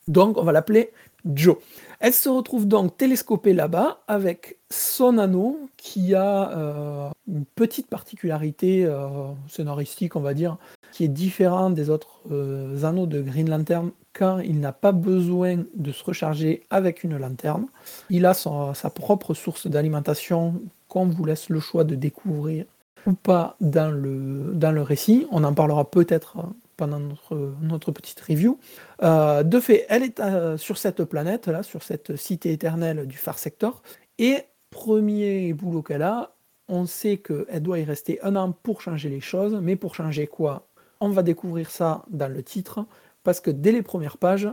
[0.09, 0.93] Donc, on va l'appeler
[1.35, 1.57] Joe.
[1.99, 8.85] Elle se retrouve donc télescopée là-bas avec son anneau qui a euh, une petite particularité
[8.85, 9.09] euh,
[9.49, 10.57] scénaristique, on va dire,
[10.93, 15.65] qui est différent des autres euh, anneaux de Green Lantern car il n'a pas besoin
[15.75, 17.67] de se recharger avec une lanterne.
[18.09, 22.65] Il a sa propre source d'alimentation qu'on vous laisse le choix de découvrir
[23.07, 25.27] ou pas dans le, dans le récit.
[25.31, 26.39] On en parlera peut-être
[26.77, 28.59] pendant notre, notre petite review.
[29.03, 33.17] Euh, de fait, elle est euh, sur cette planète, là, sur cette cité éternelle du
[33.17, 33.83] Far Sector.
[34.19, 34.39] Et
[34.71, 36.35] premier boulot qu'elle a,
[36.69, 39.59] on sait qu'elle doit y rester un an pour changer les choses.
[39.63, 40.67] Mais pour changer quoi?
[41.01, 42.87] On va découvrir ça dans le titre.
[43.23, 44.49] Parce que dès les premières pages,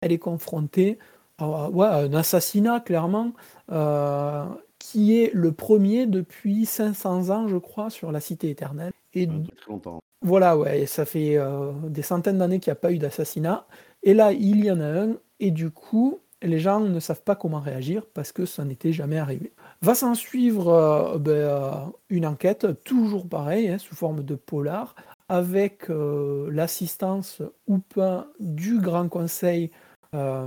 [0.00, 0.98] elle est confrontée
[1.38, 3.32] à, ouais, à un assassinat, clairement,
[3.70, 4.44] euh,
[4.78, 8.92] qui est le premier depuis 500 ans, je crois, sur la cité éternelle.
[9.14, 9.36] Et très
[9.68, 10.00] longtemps.
[10.22, 13.66] voilà, ouais, ça fait euh, des centaines d'années qu'il n'y a pas eu d'assassinat.
[14.02, 17.36] Et là, il y en a un, et du coup, les gens ne savent pas
[17.36, 19.52] comment réagir parce que ça n'était jamais arrivé.
[19.80, 21.70] Va s'en suivre euh, ben, euh,
[22.10, 24.94] une enquête, toujours pareil, hein, sous forme de polar,
[25.32, 29.70] avec euh, l'assistance ou pas du Grand Conseil
[30.14, 30.46] euh,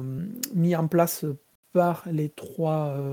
[0.53, 1.25] mis en place
[1.73, 3.11] par les trois, euh,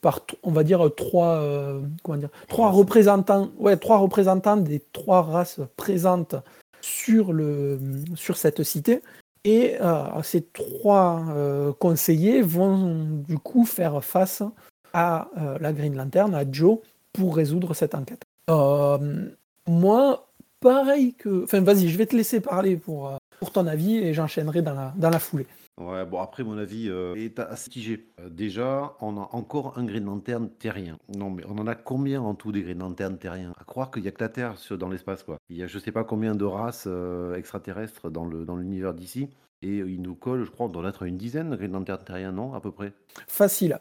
[0.00, 5.20] par on va dire trois, euh, comment dire, trois représentants, ouais, trois représentants des trois
[5.20, 6.34] races présentes
[6.80, 7.78] sur le,
[8.14, 9.02] sur cette cité.
[9.44, 14.42] Et euh, ces trois euh, conseillers vont du coup faire face
[14.94, 15.28] à
[15.60, 16.78] la Green Lantern, à Joe,
[17.12, 18.22] pour résoudre cette enquête.
[19.68, 20.26] Moi,
[20.62, 21.44] pareil que.
[21.44, 24.74] Enfin, vas-y, je vais te laisser parler pour, euh, pour ton avis et j'enchaînerai dans
[24.74, 25.46] la, dans la foulée.
[25.80, 28.06] Ouais, bon, après, mon avis euh, est assez mitigé.
[28.20, 30.98] Euh, déjà, on a encore un Green Lantern terrien.
[31.16, 33.52] Non, mais on en a combien en tout des Green Lantern terriens?
[33.58, 35.38] À croire qu'il y a que la Terre sur- dans l'espace, quoi.
[35.48, 36.88] Il y a je sais pas combien de races
[37.36, 39.28] extraterrestres dans le dans l'univers d'ici.
[39.62, 42.02] Et il nous colle, je crois, on doit en être à une dizaine Green Lantern
[42.04, 42.92] terriens, non À peu près?
[43.28, 43.78] Facile.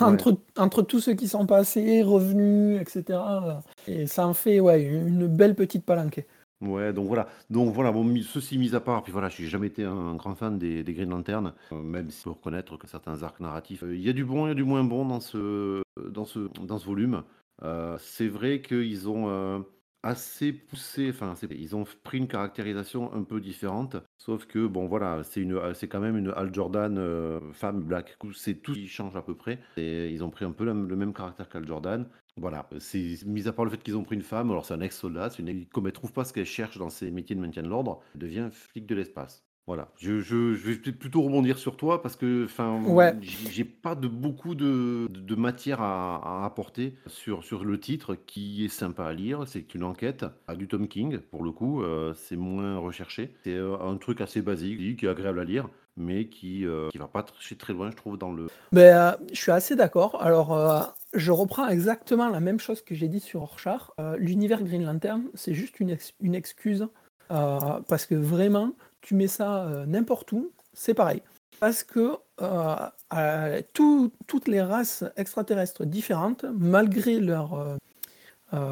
[0.00, 3.18] entre, entre tous ceux qui sont passés, revenus, etc.
[3.18, 3.54] euh,
[3.86, 6.26] Et ça en fait ouais, une belle petite palanquée.
[6.60, 7.26] Ouais, donc voilà.
[7.48, 10.58] Donc voilà, bon, ceci mis à part, puis voilà, j'ai jamais été un grand fan
[10.58, 14.02] des, des Green Lantern, euh, même si faut reconnaître que certains arcs narratifs, euh, il
[14.02, 16.78] y a du bon, il y a du moins bon dans ce, dans ce, dans
[16.78, 17.22] ce volume.
[17.62, 19.64] Euh, c'est vrai qu'ils ont
[20.02, 25.22] assez poussé, enfin, ils ont pris une caractérisation un peu différente, sauf que bon, voilà,
[25.24, 28.16] c'est quand même une Hal Jordan euh, femme black.
[28.34, 29.58] C'est tout qui change à peu près.
[29.76, 32.08] Et ils ont pris un peu le, même caractère qu'Hal Jordan.
[32.36, 34.80] Voilà, c'est mis à part le fait qu'ils ont pris une femme, alors c'est un
[34.80, 35.30] ex-soldat,
[35.72, 38.20] comme elle trouve pas ce qu'elle cherche dans ses métiers de maintien de l'ordre, elle
[38.20, 39.44] devient flic de l'espace.
[39.70, 43.14] Voilà, je, je- je vais plutôt rebondir sur toi parce que enfin, Ouais.
[43.22, 45.06] j'ai pas de beaucoup de,
[45.36, 49.44] matière à, à apporter sur, sur le titre qui est sympa à lire.
[49.46, 53.32] C'est une enquête à du Tom King pour le coup, euh, c'est moins recherché.
[53.44, 56.98] C'est euh, un truc assez basique, qui est agréable à lire, mais qui, euh, qui
[56.98, 60.20] va pas très, très loin, je trouve, dans le, Ben, euh, je suis assez d'accord.
[60.20, 60.80] Alors, euh,
[61.14, 63.54] je reprends exactement la même chose que j'ai dit sur.
[64.00, 66.88] Euh, L'univers Green Lantern, c'est juste une, ex- une excuse
[67.30, 71.22] euh, parce que vraiment, tu mets ça euh, n'importe où, c'est pareil.
[71.60, 77.76] Parce que euh, tout- toutes les races extraterrestres différentes, malgré leur,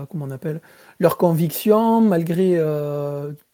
[0.09, 0.63] comment on appelle,
[0.99, 2.59] leurs convictions, malgré,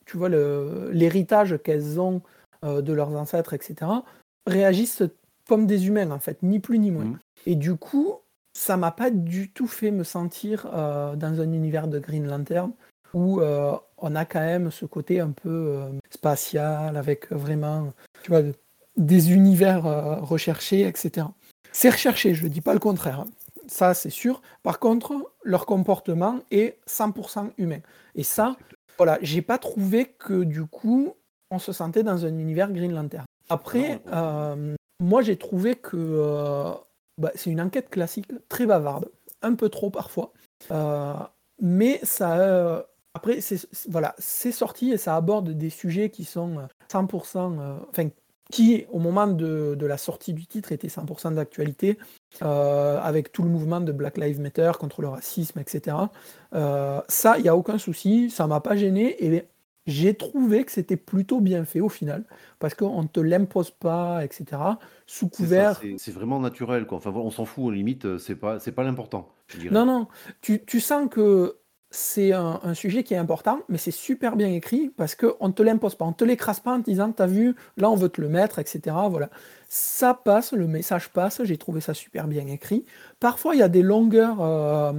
[0.07, 2.23] tu vois, l'héritage qu'elles ont
[2.63, 3.91] de leurs ancêtres, etc.,
[4.47, 5.03] réagissent
[5.49, 7.05] comme des humains, en fait, ni plus ni moins.
[7.05, 7.19] Mhm.
[7.47, 8.15] Et du coup,
[8.57, 12.71] ça m'a pas du tout fait me sentir dans un univers de Green Lantern
[13.15, 18.31] où euh, on a quand même ce côté un peu euh, spatial, avec vraiment, tu
[18.31, 18.55] vois, de-
[18.97, 21.27] des univers euh, recherchés, etc.
[21.73, 23.21] C'est recherché, je ne dis pas le contraire.
[23.21, 23.27] hein.
[23.67, 24.43] Ça, c'est sûr.
[24.63, 27.81] Par contre, leur comportement est 100% humain.
[28.15, 28.57] Et ça,
[28.99, 31.15] voilà, j'ai pas trouvé que du coup,
[31.51, 33.25] on se sentait dans un univers Green Lantern.
[33.49, 34.01] Après,
[35.01, 36.75] moi, j'ai trouvé que
[37.19, 39.09] bah, c'est une enquête classique, très bavarde,
[39.43, 40.33] un peu trop parfois.
[40.71, 41.15] Euh,
[41.61, 42.83] mais ça, euh,
[43.15, 48.09] après, c'est voilà, sorti et ça aborde des sujets qui sont euh, 100%, euh, enfin,
[48.51, 51.99] qui au moment de, de la sortie du titre étaient 100% d'actualité,
[52.43, 55.97] euh, avec tout le mouvement de Black Lives Matter contre le racisme, etc.
[56.55, 59.45] Euh, ça, il n'y a aucun souci, ça m'a pas gêné et
[59.87, 62.25] j'ai trouvé que c'était plutôt bien fait au final,
[62.59, 64.61] parce qu'on ne te l'impose pas, etc.
[65.07, 65.81] Sous couvert.
[65.99, 66.99] c'est vraiment naturel, quoi.
[66.99, 69.29] Enfin, on s'en fout, limite, euh, c'est pas, pas l'important.
[69.71, 70.09] Non, non,
[70.41, 71.59] tu, tu sens que
[71.95, 75.63] c'est un, sujet qui est important, mais c'est super bien écrit parce qu'on ne te
[75.63, 78.09] l'impose pas, on ne te l'écrase pas en te disant, as vu, là on veut
[78.09, 78.97] te le mettre, etc.
[79.09, 79.31] Voilà.
[79.69, 82.85] Ça passe, le message passe, j'ai trouvé ça super bien écrit.
[83.21, 84.93] Parfois, il y a des longueurs euh,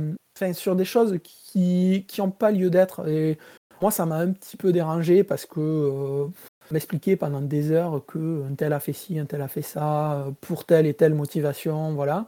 [0.53, 3.09] sur des choses qui n'ont pas lieu d'être.
[3.09, 3.37] Et
[3.81, 6.27] moi, ça m'a un petit peu dérangé parce que euh,
[6.71, 10.13] m'expliquer pendant des heures que un tel a fait ci, un tel a fait ça,
[10.13, 12.25] euh, pour telle et telle motivation, voilà.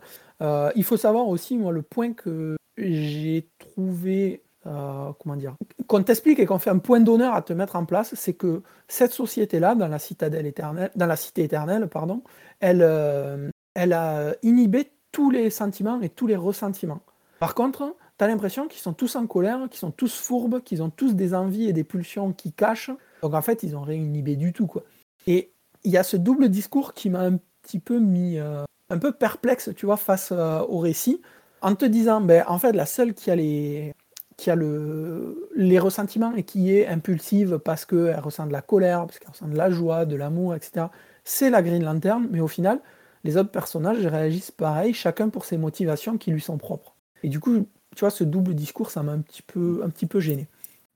[0.76, 5.56] il faut savoir aussi, moi, le point que j'ai trouvé euh, comment dire,
[5.88, 8.62] qu'on t'explique et qu'on fait un point d'honneur à te mettre en place, c'est que
[8.88, 12.22] cette société-là, dans la citadelle éternelle, dans la cité éternelle, pardon,
[12.60, 17.00] elle, euh, elle a inhibé tous les sentiments et tous les ressentiments.
[17.40, 20.84] Par contre, tu as l'impression qu'ils sont tous en colère, qu'ils sont tous fourbes, qu'ils
[20.84, 22.92] ont tous des envies et des pulsions qui cachent.
[23.22, 24.84] Donc en fait, ils ont rien inhibé du tout, quoi.
[25.28, 25.52] Et
[25.84, 29.12] il y a ce double discours qui m'a un petit peu mis euh, un peu
[29.12, 31.22] perplexe, tu vois, face au récit,
[31.62, 33.94] en te disant, ben, en fait, la seule qui a les,
[34.38, 39.06] qui a le, les ressentiments et qui est impulsive parce qu'elle ressent de la colère,
[39.08, 40.88] parce qu'elle ressent de la joie, de l'amour, etc.
[41.24, 42.80] C'est la Green Lantern, mais au final,
[43.24, 46.96] les autres personnages réagissent pareil, chacun pour ses motivations qui lui sont propres.
[47.24, 50.06] Et du coup, tu vois, ce double discours, ça m'a un petit peu, un petit
[50.06, 50.48] peu gêné.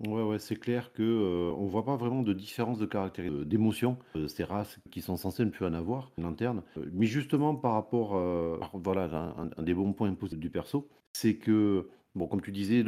[0.08, 3.46] Ouais, ouais, c'est clair que euh, on voit pas vraiment de différence de caractère, euh,
[3.46, 3.98] d'émotion.
[4.16, 6.64] Euh, ces races qui sont censées ne plus en avoir, lanterne.
[6.92, 8.12] mais justement, par rapport,
[8.74, 12.84] voilà, un, des bons points du perso, c'est que Bon, comme tu disais,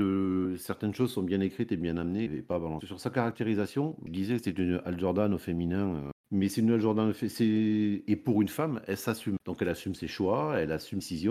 [0.57, 2.87] certaines choses sont bien écrites et bien amenées et pas balancées.
[2.87, 6.61] Sur sa caractérisation, je disais que c'est une Al Jordan au féminin, euh, mais c'est
[6.61, 9.37] une Al Jordan au et pour une femme, elle s'assume.
[9.45, 11.25] Donc elle assume ses choix, elle assume ses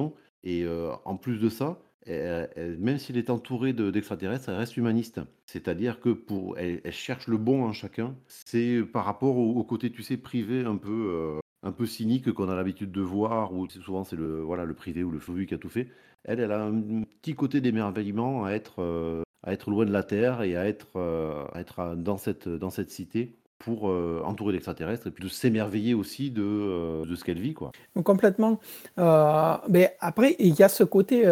[0.44, 5.20] et euh, en plus de ça, même s'il est entouré d'extraterrestres, elle reste humaniste.
[5.46, 8.16] C'est-à-dire que pour elle, cherche le bon en chacun.
[8.26, 12.48] C'est par rapport au, côté, tu sais, privé un peu euh, un peu cynique qu'on
[12.48, 15.55] a l'habitude de voir, où souvent c'est le, voilà, le privé ou le faux qui
[15.55, 15.88] a tout fait.
[16.25, 20.03] Elle, elle a un petit côté d'émerveillement à être, euh, à être loin de la
[20.03, 24.53] Terre et à être, euh, à être dans, cette, dans cette cité pour euh, entourer
[24.53, 27.55] d'extraterrestres et puis de s'émerveiller aussi de, de ce qu'elle vit.
[27.55, 27.70] Quoi.
[28.03, 28.59] Complètement.
[28.96, 31.29] mais après, il y a ce côté.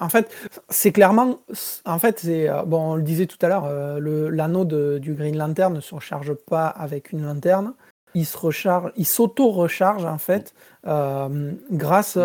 [0.00, 0.34] En fait,
[0.68, 1.38] c'est clairement,
[1.84, 4.64] en fait, c'est bon, on le disait tout à l'heure, l'anneau
[4.98, 7.74] du Green Lantern ne se recharge pas avec une lanterne
[8.14, 12.18] il se recharge, il s'auto-recharge en fait grâce.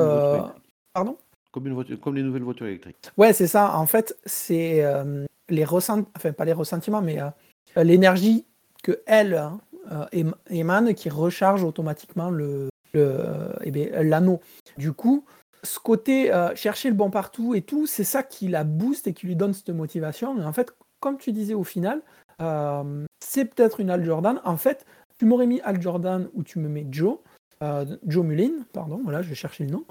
[0.93, 1.15] Pardon?
[1.51, 2.97] Comme, les nouvelles voitures électriques.
[3.17, 3.77] Ouais, c'est ça.
[3.77, 8.45] En fait, c'est euh, les ressentiments, enfin pas les ressentiments, mais euh, l'énergie
[8.83, 9.41] que elle
[9.91, 14.39] euh, émane qui recharge automatiquement le, eh l'anneau.
[14.77, 15.25] Du coup,
[15.63, 19.25] ce côté chercher le bon partout et tout, c'est ça qui la booste et qui
[19.25, 20.39] lui donne cette motivation.
[20.39, 22.01] Et en fait, comme tu disais au final,
[23.19, 24.41] c'est peut-être une Al Jordan.
[24.45, 24.85] En fait,
[25.17, 27.17] tu m'aurais mis Al Jordan ou tu me mets Joe.
[28.05, 29.85] Joe Mullin, pardon, voilà, je vais chercher le nom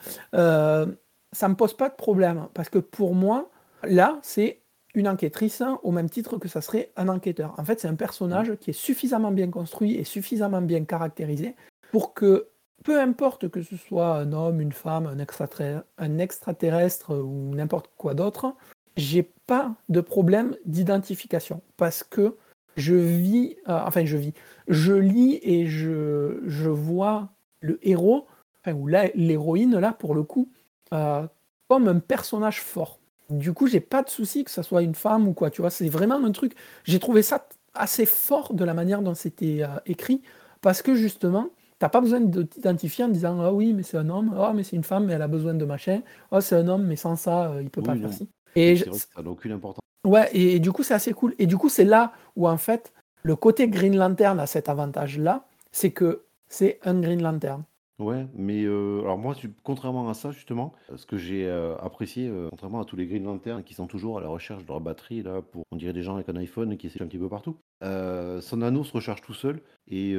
[1.33, 3.51] ça me pose pas de problème parce que pour moi,
[3.83, 4.61] là, c'est
[4.95, 7.55] une enquêtrice au même titre que ça serait un enquêteur.
[7.59, 11.55] En fait, c'est un personnage qui est suffisamment bien construit et suffisamment bien caractérisé
[11.93, 12.49] pour que,
[12.83, 18.55] peu importe que ce soit un homme, une femme, un, extraterrestre ou n'importe quoi d'autre,
[18.97, 22.37] j'ai pas de problème d'identification parce que
[22.77, 24.33] je vis, euh, enfin je vis,
[24.69, 28.27] je lis et je, je vois le héros,
[28.65, 30.49] enfin, ou l'héroïne là pour le coup,
[30.93, 31.27] euh,
[31.69, 32.99] comme un personnage fort.
[33.31, 35.71] Du coup, j'ai pas de souci que ça soit une femme ou quoi, tu vois,
[35.71, 36.55] c'est vraiment un truc.
[36.85, 40.23] J'ai trouvé ça assez fort de la manière dont c'était euh, écrit,
[40.61, 44.09] parce que justement, t'as pas besoin de t'identifier en disant ah oui, mais c'est un
[44.11, 46.69] homme, ah mais c'est une femme, mais elle a besoin de machin, ah c'est un
[46.69, 48.29] homme, mais sans ça, il peut pas faire ci.
[48.55, 49.86] Et ça n'a aucune importance.
[50.07, 51.35] Ouais, et, du coup, c'est assez cool.
[51.39, 52.93] Et du coup, c'est là où en fait,
[53.25, 57.65] le côté Green Lantern a cet avantage-là, c'est que c'est un Green Lantern.
[57.99, 62.49] Ouais, mais euh, alors moi, contrairement à ça, justement, ce que j'ai euh, apprécié, euh,
[62.51, 65.23] contrairement à tous les Green Lantern qui sont toujours à la recherche de leur batterie,
[65.23, 67.57] là, pour, on dirait des gens avec un iPhone qui essaient un petit peu partout,
[67.83, 70.15] son anneau se recharge tout seul, et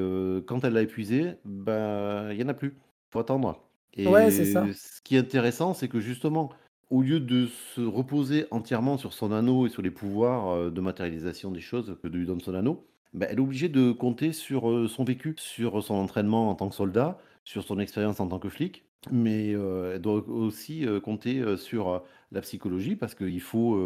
[0.48, 2.76] quand elle l'a épuisé, ben, il y en a plus.
[3.12, 3.64] Faut attendre.
[3.94, 4.66] Et Ouais, c'est ça.
[4.74, 6.50] ce qui est intéressant, c'est que justement,
[6.90, 11.52] au lieu de se reposer entièrement sur son anneau et sur les pouvoirs de matérialisation
[11.52, 15.04] des choses que lui donne son anneau, ben, elle est obligée de compter sur son
[15.04, 18.84] vécu, sur son entraînement en tant que soldat, sur son expérience en tant que flic,
[19.12, 23.80] mais euh, elle doit aussi euh, compter euh, sur la psychologie parce qu'il faut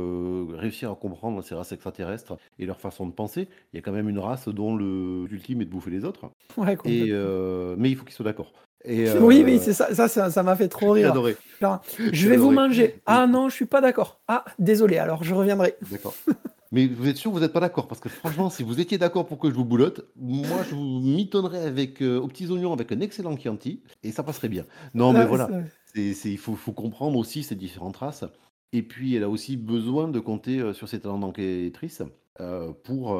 [0.57, 3.47] réussir à comprendre ces races extraterrestres et leur façon de penser.
[3.71, 6.31] Il y a quand même une race dont le ultime est de bouffer les autres.
[6.85, 7.11] et,
[7.77, 8.51] mais il faut qu'ils soient d'accord.
[8.85, 11.11] Oui, oui, c'est ça, ça, ça, m'a fait trop rire.
[11.11, 11.37] Adoré.
[12.11, 13.01] je vais vous manger.
[13.05, 14.19] Ah non, je suis pas d'accord.
[14.27, 15.75] Ah, désolé, alors je reviendrai.
[15.91, 16.15] D'accord.
[16.71, 17.87] Mais vous êtes sûr que vous n'êtes pas d'accord?
[17.87, 21.01] Parce que franchement, si vous étiez d'accord pour que je vous boulotte, moi je vous
[21.01, 24.63] mitonnerais avec, euh, aux petits oignons avec un excellent Chianti et ça passerait bien.
[24.93, 25.49] Non, mais voilà,
[25.95, 28.23] il faut, faut comprendre aussi ces différentes races.
[28.73, 32.03] Et puis, elle a aussi besoin de compter sur ses talents d'enquêtrice
[32.85, 33.15] pour,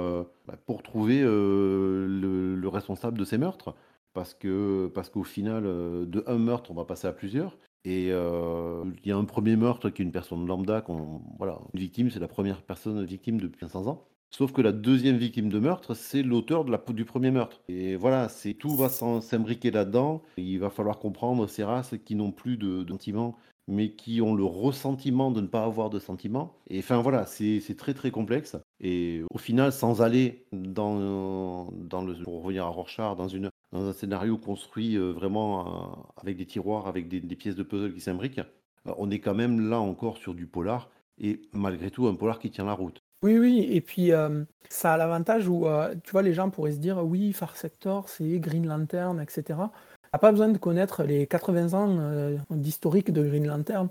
[0.48, 3.76] bah, pour trouver le, responsable de ces meurtres.
[4.14, 7.58] Parce que parce qu'au final, de un meurtre, on va passer à plusieurs.
[7.86, 11.80] Et il y a un premier meurtre qui est une personne lambda, qu'on, voilà, une
[11.80, 14.08] victime, c'est la première personne victime depuis 500 ans.
[14.34, 17.62] Sauf que la deuxième victime de meurtre, c'est l'auteur de la, du premier meurtre.
[17.68, 20.22] Et voilà, c'est tout va s'imbriquer là-dedans.
[20.38, 23.36] Il va falloir comprendre ces races qui n'ont plus de, de sentiments,
[23.68, 26.56] mais qui ont le ressentiment de ne pas avoir de sentiments.
[26.70, 28.56] Et enfin voilà, c'est très très complexe.
[28.80, 33.88] Et au final, sans aller dans, dans le, pour revenir à Rorschach, dans, une, dans
[33.88, 38.02] un scénario construit euh, vraiment euh, avec des tiroirs, avec des, pièces de puzzle qui
[38.02, 40.90] s'imbriquent, euh, on est quand même là encore sur du polar.
[41.20, 43.02] Et malgré tout, un polar qui tient la route.
[43.24, 44.10] Oui, oui, et puis
[44.68, 45.68] ça a l'avantage où,
[46.04, 49.60] tu vois, les gens pourraient se dire, oui, Far Sector, c'est Green Lantern, etc.
[50.12, 53.90] n'a pas besoin de connaître les 80 ans d'historique de Green Lantern.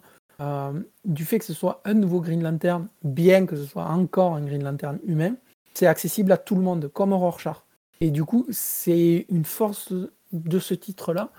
[1.04, 4.44] du fait que ce soit un nouveau Green Lantern, bien que ce soit encore un
[4.44, 5.36] Green Lantern humain,
[5.74, 7.62] c'est accessible à tout le monde, comme Rorschach.
[8.00, 9.92] Et du coup, c'est une force
[10.32, 11.30] de ce titre-là,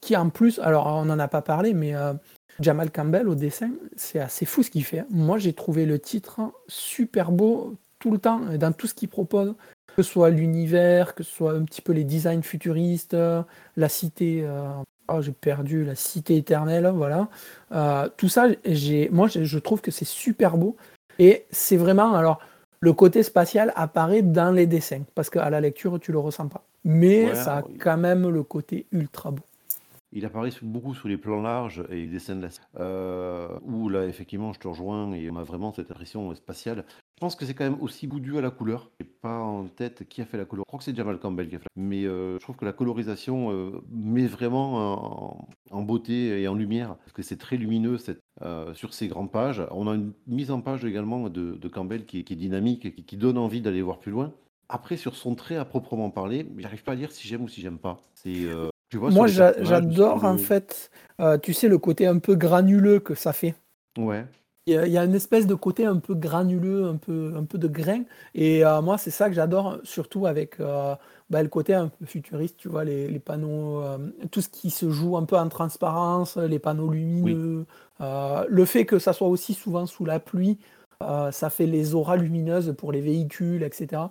[0.00, 1.94] qui en plus, alors on n'en a pas parlé, mais
[2.60, 5.04] Jamal Campbell au dessin, c'est assez fou ce qu'il fait.
[5.10, 9.54] Moi, j'ai trouvé le titre super beau tout le temps, dans tout ce qu'il propose,
[9.96, 13.16] que ce soit l'univers, que ce soit un petit peu les designs futuristes,
[13.76, 14.42] la cité.
[14.44, 14.72] Euh,
[15.08, 17.28] oh, j'ai perdu la cité éternelle, voilà.
[17.72, 20.76] Euh, tout ça, j'ai, moi, je trouve que c'est super beau.
[21.18, 22.40] Et c'est vraiment, alors,
[22.82, 26.64] le côté spatial apparaît dans les dessins, parce qu'à la lecture, tu le ressens pas.
[26.84, 29.44] Mais ça a quand même le côté ultra beau.
[30.10, 34.58] Il apparaît beaucoup sous les plans larges et des scènes euh, où là, effectivement, je
[34.58, 36.84] te rejoins et on a vraiment cette impression spatiale.
[37.22, 38.90] Pense que c'est quand même aussi dû à la couleur.
[38.98, 40.64] Je pas en tête qui a fait la couleur.
[40.66, 41.68] Je crois que c'est Jamal Campbell qui a fait.
[41.76, 46.96] Mais euh, je trouve que la colorisation euh, met vraiment en, beauté et en lumière,
[46.96, 49.62] parce que c'est très lumineux cette, euh, sur ces grandes pages.
[49.70, 53.38] On a une mise en page également de, Campbell qui, est dynamique, et qui donne
[53.38, 54.32] envie d'aller voir plus loin.
[54.68, 57.60] Après, sur son trait à proprement parler, j'arrive pas à dire si j'aime ou si
[57.60, 58.00] j'aime pas.
[58.14, 58.48] C'est
[58.94, 60.90] moi, j'adore en fait,
[61.40, 63.54] tu sais, le côté un peu granuleux que ça fait.
[63.96, 64.26] Ouais.
[64.66, 67.66] Il y, a, une espèce de côté un peu granuleux, un peu, un peu de
[67.66, 68.04] grain.
[68.34, 70.94] Et euh, moi, c'est ça que j'adore, surtout avec euh,
[71.30, 73.82] bah, le côté un peu futuriste, tu vois, les, panneaux,
[74.30, 77.66] tout ce qui se joue un peu en transparence, les panneaux lumineux.
[78.00, 80.58] le fait que ça soit aussi souvent sous la pluie,
[81.00, 84.02] ça fait les auras lumineuses pour les véhicules, etc.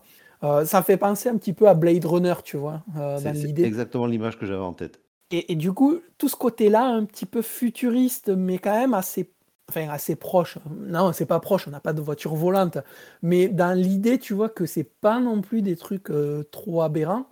[0.43, 3.63] Euh, ça fait penser un petit peu à Blade Runner, tu vois, euh, dans l'idée.
[3.63, 4.99] exactement l'image que j'avais en tête.
[5.33, 9.31] Et, du coup, tout ce côté-là, un petit peu futuriste, mais quand même assez,
[9.71, 10.57] enfin, assez proche.
[10.69, 12.77] Non, c'est pas proche, on n'a pas de voiture volante.
[13.21, 17.27] Mais dans l'idée, tu vois que c'est pas non plus des trucs euh, trop aberrants.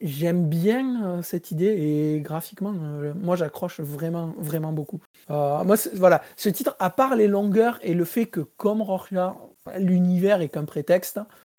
[0.00, 5.00] J'aime bien cette idée et graphiquement, moi j'accroche vraiment, vraiment beaucoup.
[5.28, 9.34] moi, voilà, ce titre, à part les longueurs et le fait que, comme Rorschach,
[9.78, 11.18] l'univers est qu'un prétexte,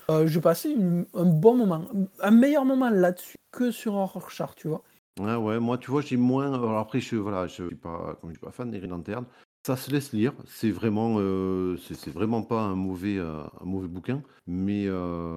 [0.10, 0.74] euh, je passais
[1.14, 1.86] un bon moment,
[2.22, 4.82] un meilleur moment là-dessus que sur Rorschach, tu vois.
[5.20, 6.54] Ouais, ouais, moi, tu vois, j'ai moins.
[6.54, 9.04] Alors après, je voilà, je suis pas, je suis pas fan des Green.
[9.68, 10.34] Ça se laisse lire.
[10.46, 14.24] C'est vraiment, euh, c'est vraiment pas un mauvais, euh, un mauvais bouquin.
[14.48, 14.88] Mais,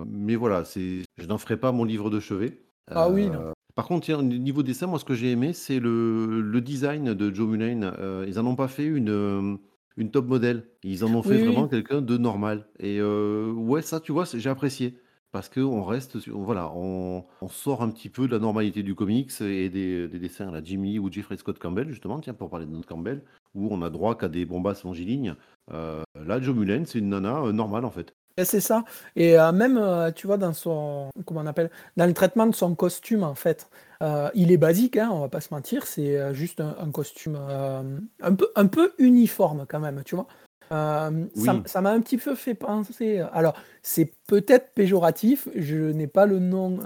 [0.06, 2.62] mais voilà, c'est, je n'en ferai pas mon livre de chevet.
[2.90, 3.52] Ah oui, non.
[3.74, 7.34] Par contre, au niveau dessin, moi, ce que j'ai aimé, c'est le, le design de
[7.34, 7.92] Joe Mulane.
[8.26, 9.58] ils en ont pas fait une
[10.00, 10.64] une top modèle.
[10.82, 12.66] Ils en ont fait vraiment quelqu'un de normal.
[12.78, 14.98] Et euh, ouais, ça, tu vois, j'ai apprécié.
[15.32, 19.68] Parce qu'on reste, voilà, on, sort un petit peu de la normalité du comics et
[19.68, 22.88] des, dessins à la Jimmy ou Jeffrey Scott Campbell, justement, tiens, pour parler de notre
[22.88, 23.22] Campbell,
[23.54, 25.34] où on a droit qu'à des bombasses longilignes.
[25.72, 28.12] Euh, là, Joe Mullen, c'est une nana euh, normale, en fait.
[28.42, 28.84] c'est ça.
[29.14, 33.22] Et même, tu vois, dans son, comment on appelle, dans le traitement de son costume,
[33.22, 33.68] en fait,
[34.02, 37.36] euh, il est basique, hein, on va pas se mentir, c'est euh, juste un, costume
[37.38, 40.26] euh, un, peu, un peu uniforme quand même, tu vois.
[40.70, 43.20] Ça m'a un petit peu fait penser.
[43.32, 46.78] Alors, c'est peut-être péjoratif, je n'ai pas le nom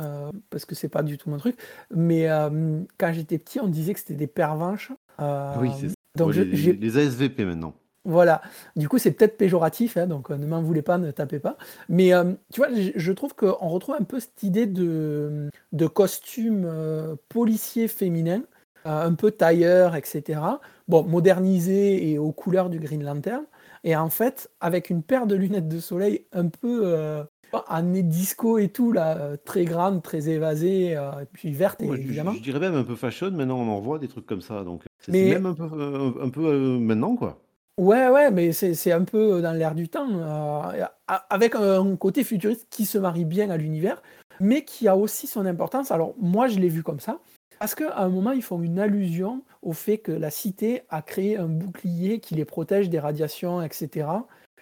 [0.50, 1.56] parce que c'est pas du tout mon truc,
[1.94, 2.28] mais
[2.98, 4.92] quand j'étais petit, on disait que c'était des pervenches.
[5.20, 5.94] oui, c'est ça.
[6.16, 7.74] Donc, les ASVP maintenant.
[8.04, 8.42] Voilà.
[8.76, 11.56] Du coup, c'est peut-être péjoratif, hein, donc euh, ne m'en voulez pas, ne tapez pas.
[11.88, 16.64] Mais euh, tu vois, je, trouve qu'on retrouve un peu cette idée de, de costume
[16.66, 18.42] euh, policier féminin,
[18.84, 20.40] un peu tailleur, etc.
[20.88, 23.44] Bon, modernisé et aux couleurs du Green Lantern.
[23.84, 27.24] Et en fait, avec une paire de lunettes de soleil un peu
[27.82, 32.32] nez disco et tout, là, très grande, très évasée, et puis verte, évidemment.
[32.32, 34.64] Je, dirais même un peu fashion, maintenant on en voit des trucs comme ça.
[34.64, 37.44] Donc c'est même un peu, un peu maintenant, quoi.
[37.76, 40.84] Ouais, ouais, mais c'est un peu dans l'air du temps, euh,
[41.28, 44.00] avec un côté futuriste qui se marie bien à l'univers,
[44.38, 45.90] mais qui a aussi son importance.
[45.90, 47.18] Alors moi, je l'ai vu comme ça,
[47.58, 51.36] Parce qu'à un moment, ils font une allusion au fait que la cité a créé
[51.36, 54.08] un bouclier qui les protège des radiations, etc.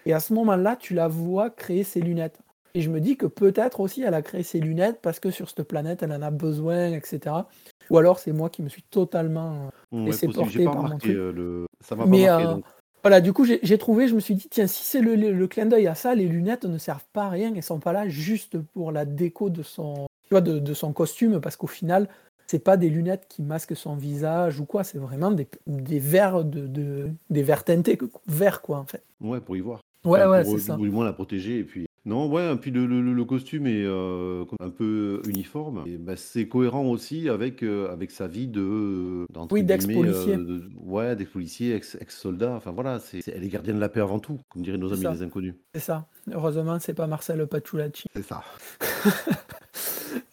[0.05, 2.39] Et à ce moment-là, tu la vois créer ses lunettes.
[2.75, 5.47] Et je me dis que peut-être aussi elle a créé ses lunettes parce que sur
[5.49, 7.47] cette planète, elle en a besoin, etc.
[7.89, 11.15] Ou alors c'est moi qui me suis totalement Ouais, laissé porter par mon truc.
[11.15, 11.65] euh, le.
[11.85, 12.55] Ça m'a pas Mais marqué euh,
[13.03, 15.33] voilà, du coup, j'ai j'ai trouvé, je me suis dit, tiens, si c'est le, le-
[15.33, 17.91] le clin d'œil à ça, les lunettes ne servent pas à rien, elles sont pas
[17.93, 21.67] là juste pour la déco de son, tu vois, de, de son costume, parce qu'au
[21.67, 22.07] final,
[22.47, 26.43] c'est pas des lunettes qui masquent son visage ou quoi, c'est vraiment des, des verres
[26.43, 29.03] de, de- des verres teintés, verts quoi, en fait.
[29.21, 29.81] Ouais, pour y voir.
[30.05, 30.75] Ouais, Enfin, ouais, c'est ça.
[30.75, 31.85] du moins la protéger et puis.
[32.05, 35.83] Non, ouais, et puis le, le- le- le costume est euh, un peu uniforme.
[35.87, 41.15] Et bah, c'est cohérent aussi avec, euh, avec sa vie de, Oui, d'ex-policier, euh, ouais,
[41.15, 42.55] d'ex-policier, ex, ex-soldat.
[42.57, 45.03] Enfin voilà, c'est, elle est gardienne de la paix avant tout, comme diraient nos amis
[45.03, 45.55] ça, les inconnus.
[45.73, 46.05] c'est ça.
[46.29, 48.09] Heureusement, c'est pas Marcel Paciulacci.
[48.13, 48.43] C'est ça.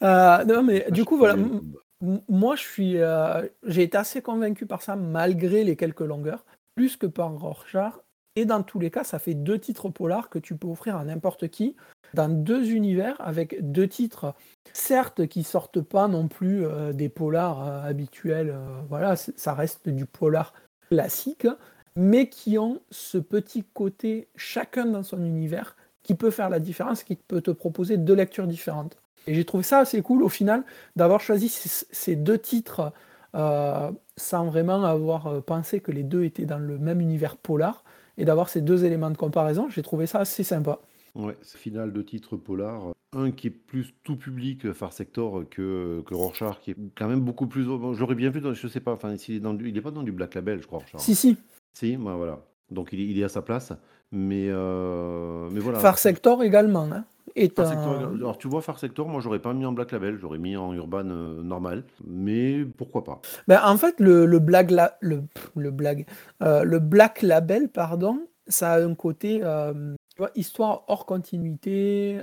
[0.03, 1.37] Non, mais Ah, du coup, voilà,
[2.01, 6.45] moi, je suis, euh, j'ai été assez convaincu par ça, malgré les quelques longueurs,
[6.75, 7.95] plus que par Rorschach.
[8.37, 11.05] Et dans tous les cas, ça fait deux titres polars que tu peux offrir à
[11.05, 11.77] n'importe qui,
[12.15, 14.35] dans deux univers, avec deux titres,
[14.73, 18.57] certes, qui sortent pas non plus euh, des polars euh, habituels,
[18.89, 20.55] voilà, ça reste du polar
[20.89, 21.47] classique,
[21.97, 27.03] mais qui ont ce petit côté, chacun dans son univers, qui peut faire la différence,
[27.03, 28.97] qui peut te proposer deux lectures différentes.
[29.27, 30.65] Et j'ai trouvé ça assez cool au final
[30.97, 32.93] d'avoir choisi ces, deux titres
[33.35, 37.85] euh, sans vraiment avoir euh, pensé que les deux étaient dans le même univers polar
[38.19, 39.69] et d'avoir ces deux éléments de comparaison.
[39.69, 40.81] J'ai trouvé ça assez sympa.
[41.15, 42.93] Ouais, final de titre polar.
[43.13, 47.21] Un qui est plus tout public, Far Sector, que, que Rorschach, qui est quand même
[47.21, 47.65] beaucoup plus.
[47.65, 49.91] bon, J'aurais bien vu, dans, je sais pas, enfin, s'il est dans il est pas
[49.91, 51.01] dans du Black Label, je crois, Rorschach.
[51.01, 51.37] Si, si,
[51.73, 52.39] Si, bah, voilà.
[52.71, 53.73] Donc il est, il est à sa place.
[54.13, 55.79] Mais, euh, mais voilà.
[55.79, 57.05] Far Sector également hein,
[57.37, 59.93] est Far Sector, un- alors tu vois, Far Sector, moi j'aurais pas mis en Black
[59.93, 61.85] Label, j'aurais mis en Urban euh, normal.
[62.07, 66.07] Mais pourquoi pas Ben, en fait, le, le, blague la- le, pff, le, blague,
[66.43, 72.21] euh, le Black Label, pardon, ça a un côté euh, tu vois, histoire hors continuité,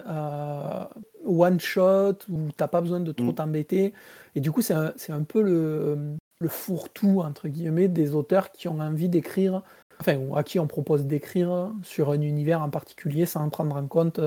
[1.25, 3.35] one shot, où t'as pas besoin de trop Mm.
[3.35, 3.93] t'embêter.
[4.35, 5.97] Et du coup, c'est un, peu le,
[6.39, 9.61] le fourre-tout, entre guillemets, des auteurs qui ont envie d'écrire,
[9.99, 13.87] enfin, ou à qui on propose d'écrire sur un univers en particulier sans prendre en
[13.87, 14.19] compte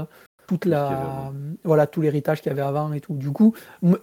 [0.51, 1.33] toute la, avant.
[1.63, 3.15] voilà, tout l'héritage qu'il y avait avant et tout.
[3.15, 3.55] Du coup,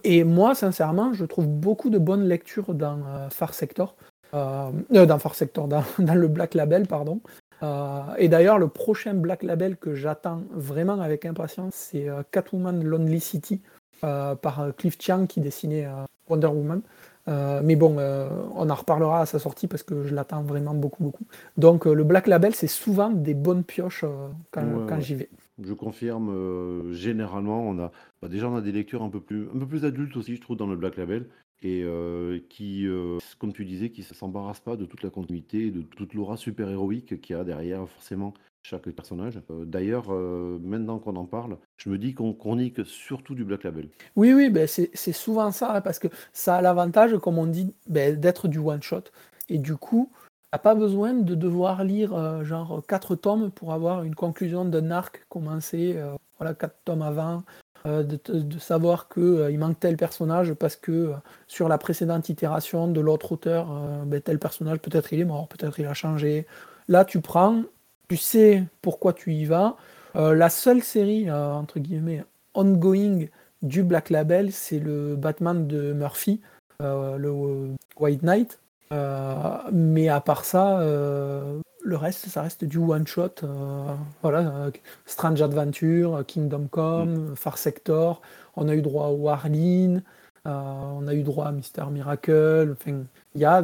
[0.02, 3.96] Et moi, sincèrement, je trouve beaucoup de bonnes lectures dans euh, Far Sector,
[4.32, 7.20] euh, euh, dans Far Sector, dans, dans le Black Label, pardon.
[7.62, 12.82] Euh, et d'ailleurs, le prochain Black Label que j'attends vraiment avec impatience, c'est euh, Catwoman
[12.82, 13.60] Lonely City
[14.04, 16.80] euh, par euh, Cliff Chiang qui dessinait euh, Wonder Woman.
[17.28, 20.72] Euh, mais bon, euh, on en reparlera à sa sortie parce que je l'attends vraiment
[20.72, 21.24] beaucoup, beaucoup.
[21.58, 25.02] Donc, euh, le Black Label, c'est souvent des bonnes pioches euh, quand, Ouais, quand ouais.
[25.02, 25.28] j'y vais.
[25.62, 27.92] Je confirme, euh, généralement, on a
[28.22, 30.40] bah, déjà on a des lectures un peu plus un peu plus adultes aussi, je
[30.40, 31.26] trouve, dans le Black Label,
[31.62, 35.70] et euh, qui, euh, comme tu disais, qui ne s'embarrassent pas de toute la continuité,
[35.70, 39.40] de toute l'aura super-héroïque qu'il y a derrière forcément chaque personnage.
[39.48, 43.88] D'ailleurs, maintenant qu'on en parle, je me dis qu'on chronique surtout du Black Label.
[44.14, 47.46] Oui, oui, ben c'est c'est souvent ça, hein, parce que ça a l'avantage, comme on
[47.46, 49.04] dit, ben, d'être du one-shot.
[49.48, 50.12] Et du coup,
[50.50, 54.90] t'as pas besoin de devoir lire euh, genre quatre tomes pour avoir une conclusion d'un
[54.90, 57.42] arc commencé, euh, voilà, quatre tomes avant,
[57.86, 61.12] euh, de, savoir qu'il manque tel personnage parce que euh,
[61.46, 65.48] sur la précédente itération de l'autre auteur, euh, ben, tel personnage, peut-être il est mort,
[65.48, 66.46] peut-être il a changé.
[66.88, 67.62] Là, tu prends,
[68.08, 69.76] tu sais pourquoi tu y vas.
[70.16, 72.24] Euh, la seule série, euh, entre guillemets,
[72.54, 73.26] ongoing
[73.62, 76.40] du Black Label, c'est le Batman de Murphy,
[76.82, 78.58] euh, le euh, White Knight.
[78.92, 83.42] Euh, mais à part ça, euh, le reste, ça reste du one shot.
[83.42, 84.70] euh, voilà,
[85.06, 88.22] Strange Adventure, Kingdom Come, Far Sector.
[88.56, 90.02] On a eu droit à Warline,
[90.46, 92.70] euh, on a eu droit à Mister Miracle.
[92.72, 93.62] Enfin, il y a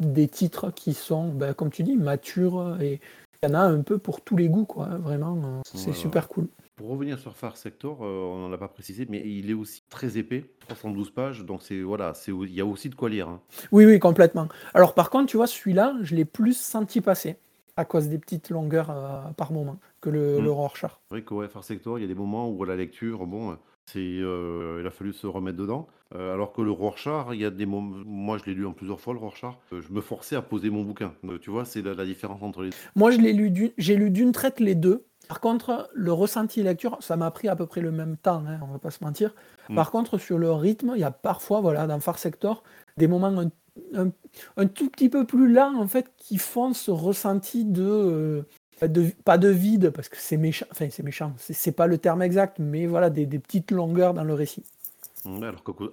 [0.00, 3.00] des titres qui sont, ben, comme tu dis, matures et
[3.42, 4.86] il y en a un peu pour tous les goûts, quoi.
[4.86, 6.48] hein, Vraiment, c'est super cool.
[6.78, 9.82] Pour revenir sur Far Sector, euh, on n'en a pas précisé, mais il est aussi
[9.90, 13.28] très épais, 312 pages, donc c'est voilà, c'est il y a aussi de quoi lire.
[13.28, 13.40] hein.
[13.72, 14.46] Oui, oui, complètement.
[14.74, 17.36] Alors par contre, tu vois, celui-là, je l'ai plus senti passer
[17.76, 20.44] à cause des petites longueurs euh, par moment que le, Mm.
[20.44, 20.92] le Rorschach.
[21.08, 23.26] C'est vrai que ouais, Far Sector, il y a des moments où à la lecture,
[23.26, 23.56] bon,
[23.86, 25.88] c'est, euh, il a fallu se remettre dedans.
[26.14, 28.72] Euh, alors que le Rorschach, il y a des moments, moi je l'ai lu en
[28.72, 31.12] plusieurs fois le Rorschach, euh, je me forçais à poser mon bouquin.
[31.24, 32.76] Euh, tu vois, c'est la, la différence entre les deux.
[32.94, 35.04] Moi, je l'ai lu, d'une- j'ai lu d'une traite les deux.
[35.28, 38.58] Par contre, le ressenti lecture, ça m'a pris à peu près le même temps, hein,
[38.62, 39.34] on va pas se mentir.
[39.68, 39.74] Mm.
[39.76, 42.62] Par contre, sur le rythme, il y a parfois, voilà, dans Far Sector,
[42.96, 43.50] des moments un,
[43.94, 44.10] un-
[44.56, 48.42] un tout petit peu plus lents, en fait, qui font ce ressenti de, euh,
[48.86, 52.22] de- pas de vide, parce que c'est méchant, enfin, c'est méchant, c'est pas le terme
[52.22, 54.64] exact, mais voilà, des, des petites longueurs dans le récit.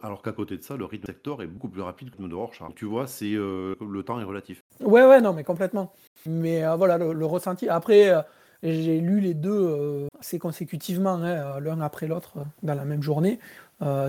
[0.01, 2.36] alors qu'à côté de ça, le rythme secteur est beaucoup plus rapide que le de
[2.36, 2.73] Rorschach.
[2.75, 4.63] Tu vois, c'est euh, le temps est relatif.
[4.79, 5.91] Ouais, ouais, non, mais complètement.
[6.25, 7.67] Mais euh, voilà, le, ressenti.
[7.67, 8.21] Après, euh,
[8.64, 13.39] j'ai lu les deux assez consécutivement, hein, l'un après l'autre, dans la même journée.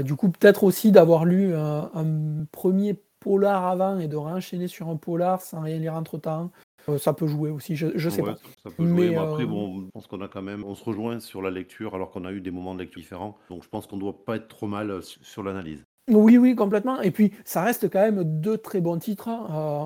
[0.03, 4.97] du coup, peut-être aussi d'avoir lu un premier polar avant et de réenchaîner sur un
[4.97, 6.51] polar sans rien lire entre temps.
[6.89, 8.37] Euh, ça peut jouer aussi, je, je sais pas.
[8.63, 10.85] Ça, peut jouer, mais, après, euh, bon, je pense qu'on a quand même, on se
[10.85, 13.37] rejoint sur la lecture alors qu'on a eu des moments de lecture différents.
[13.51, 15.85] Donc je pense qu'on doit pas être trop mal euh, sur l'analyse.
[16.09, 17.01] Oui, oui, complètement.
[17.01, 19.29] Et puis, ça reste quand même deux très bons titres.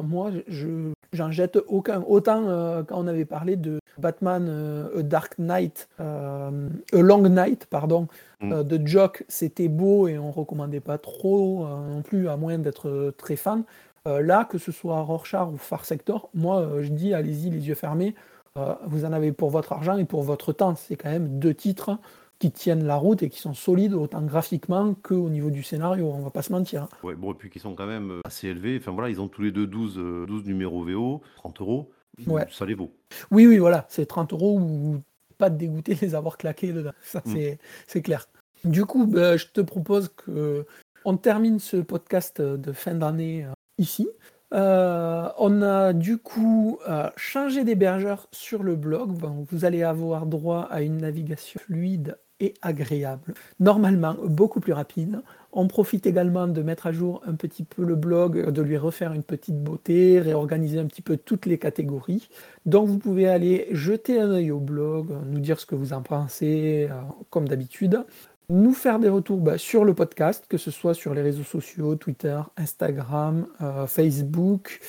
[0.04, 2.04] moi, je j'en jette aucun.
[2.06, 2.44] Autant
[2.86, 6.50] quand on avait parlé de Batman A Dark Knight, A
[6.92, 8.06] Long Night, pardon,
[8.40, 8.62] mm.
[8.62, 13.36] de Jock, c'était beau et on recommandait pas trop non plus, à moins d'être très
[13.36, 13.64] fan.
[14.08, 17.68] Euh, là, que ce soit Rorschach ou Far Sector, moi euh, je dis allez-y les
[17.68, 18.14] yeux fermés,
[18.56, 20.74] euh, vous en avez pour votre argent et pour votre temps.
[20.74, 21.98] C'est quand même deux titres
[22.40, 26.22] qui tiennent la route et qui sont solides autant graphiquement qu'au niveau du scénario, on
[26.22, 26.88] va pas se mentir.
[27.04, 28.78] Ouais, bon, et puis qui sont quand même assez élevés.
[28.80, 31.92] Enfin voilà, ils ont tous les deux 12, 12 numéros VO, 30 euros.
[32.26, 32.46] Ouais.
[32.50, 32.92] Ça les vaut.
[33.30, 35.02] Oui, oui, voilà, c'est 30 euros ou
[35.38, 36.92] pas de dégoûter les avoir claqués dedans.
[37.02, 37.56] Ça, mm.
[37.86, 38.26] c'est clair.
[38.64, 40.66] Du coup, ben, je te propose que
[41.04, 43.46] on termine ce podcast de fin d'année
[43.78, 44.08] ici.
[44.52, 49.12] Euh, on a du coup euh, changé d'hébergeur sur le blog.
[49.50, 52.18] vous allez avoir droit à une navigation fluide
[52.62, 53.34] agréable.
[53.58, 55.20] Normalement, beaucoup plus rapide.
[55.52, 59.12] On profite également de mettre à jour un petit peu le blog, de lui refaire
[59.12, 62.28] une petite beauté, réorganiser un petit peu toutes les catégories.
[62.66, 66.02] Donc vous pouvez aller jeter un œil au blog, nous dire ce que vous en
[66.02, 66.94] pensez, euh,
[67.30, 68.04] comme d'habitude
[68.50, 71.94] nous faire des retours bah, sur le podcast, que ce soit sur les réseaux sociaux,
[71.94, 74.80] Twitter, Instagram, euh, Facebook,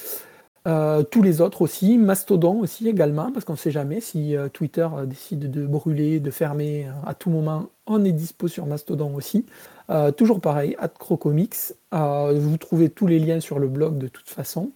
[0.68, 4.48] euh, tous les autres aussi, Mastodon aussi également, parce qu'on ne sait jamais si euh,
[4.48, 9.46] Twitter décide de brûler, de fermer à tout moment, on est dispo sur Mastodon aussi.
[10.16, 14.72] toujours pareil, at Crocomics, vous trouvez tous les liens sur le blog de toute façon.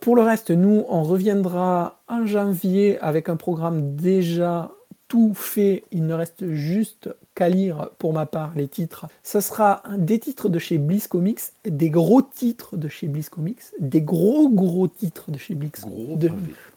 [0.00, 4.70] pour le reste, nous, on reviendra en janvier avec un programme déjà
[5.08, 9.06] tout fait, il ne reste juste qu'à lire pour ma part les titres.
[9.22, 13.60] Ce sera des titres de chez Bliss Comics, des gros titres de chez Bliss Comics,
[13.78, 15.84] des gros gros titres de chez Bliss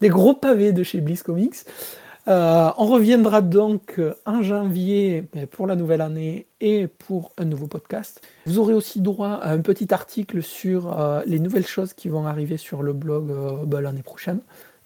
[0.01, 1.65] des gros pavés de chez Bliss Comics.
[2.28, 8.21] Euh, on reviendra donc en janvier pour la nouvelle année et pour un nouveau podcast.
[8.45, 12.25] Vous aurez aussi droit à un petit article sur euh, les nouvelles choses qui vont
[12.28, 14.39] arriver sur le blog euh, bah, l'année prochaine.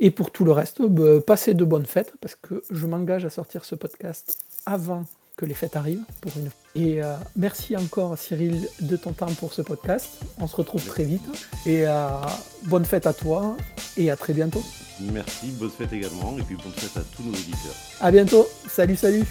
[0.03, 3.29] Et pour tout le reste, bah, passez de bonnes fêtes, parce que je m'engage à
[3.29, 4.35] sortir ce podcast
[4.65, 5.03] avant
[5.37, 6.03] que les fêtes arrivent.
[6.21, 6.49] Pour une...
[6.73, 10.09] Et euh, merci encore Cyril de ton temps pour ce podcast.
[10.39, 11.21] On se retrouve très vite.
[11.67, 12.09] Et euh,
[12.63, 13.55] bonne fête à toi
[13.95, 14.63] et à très bientôt.
[15.13, 17.75] Merci, bonne fête également, et puis bonne fête à tous nos auditeurs.
[17.99, 19.25] À bientôt, salut salut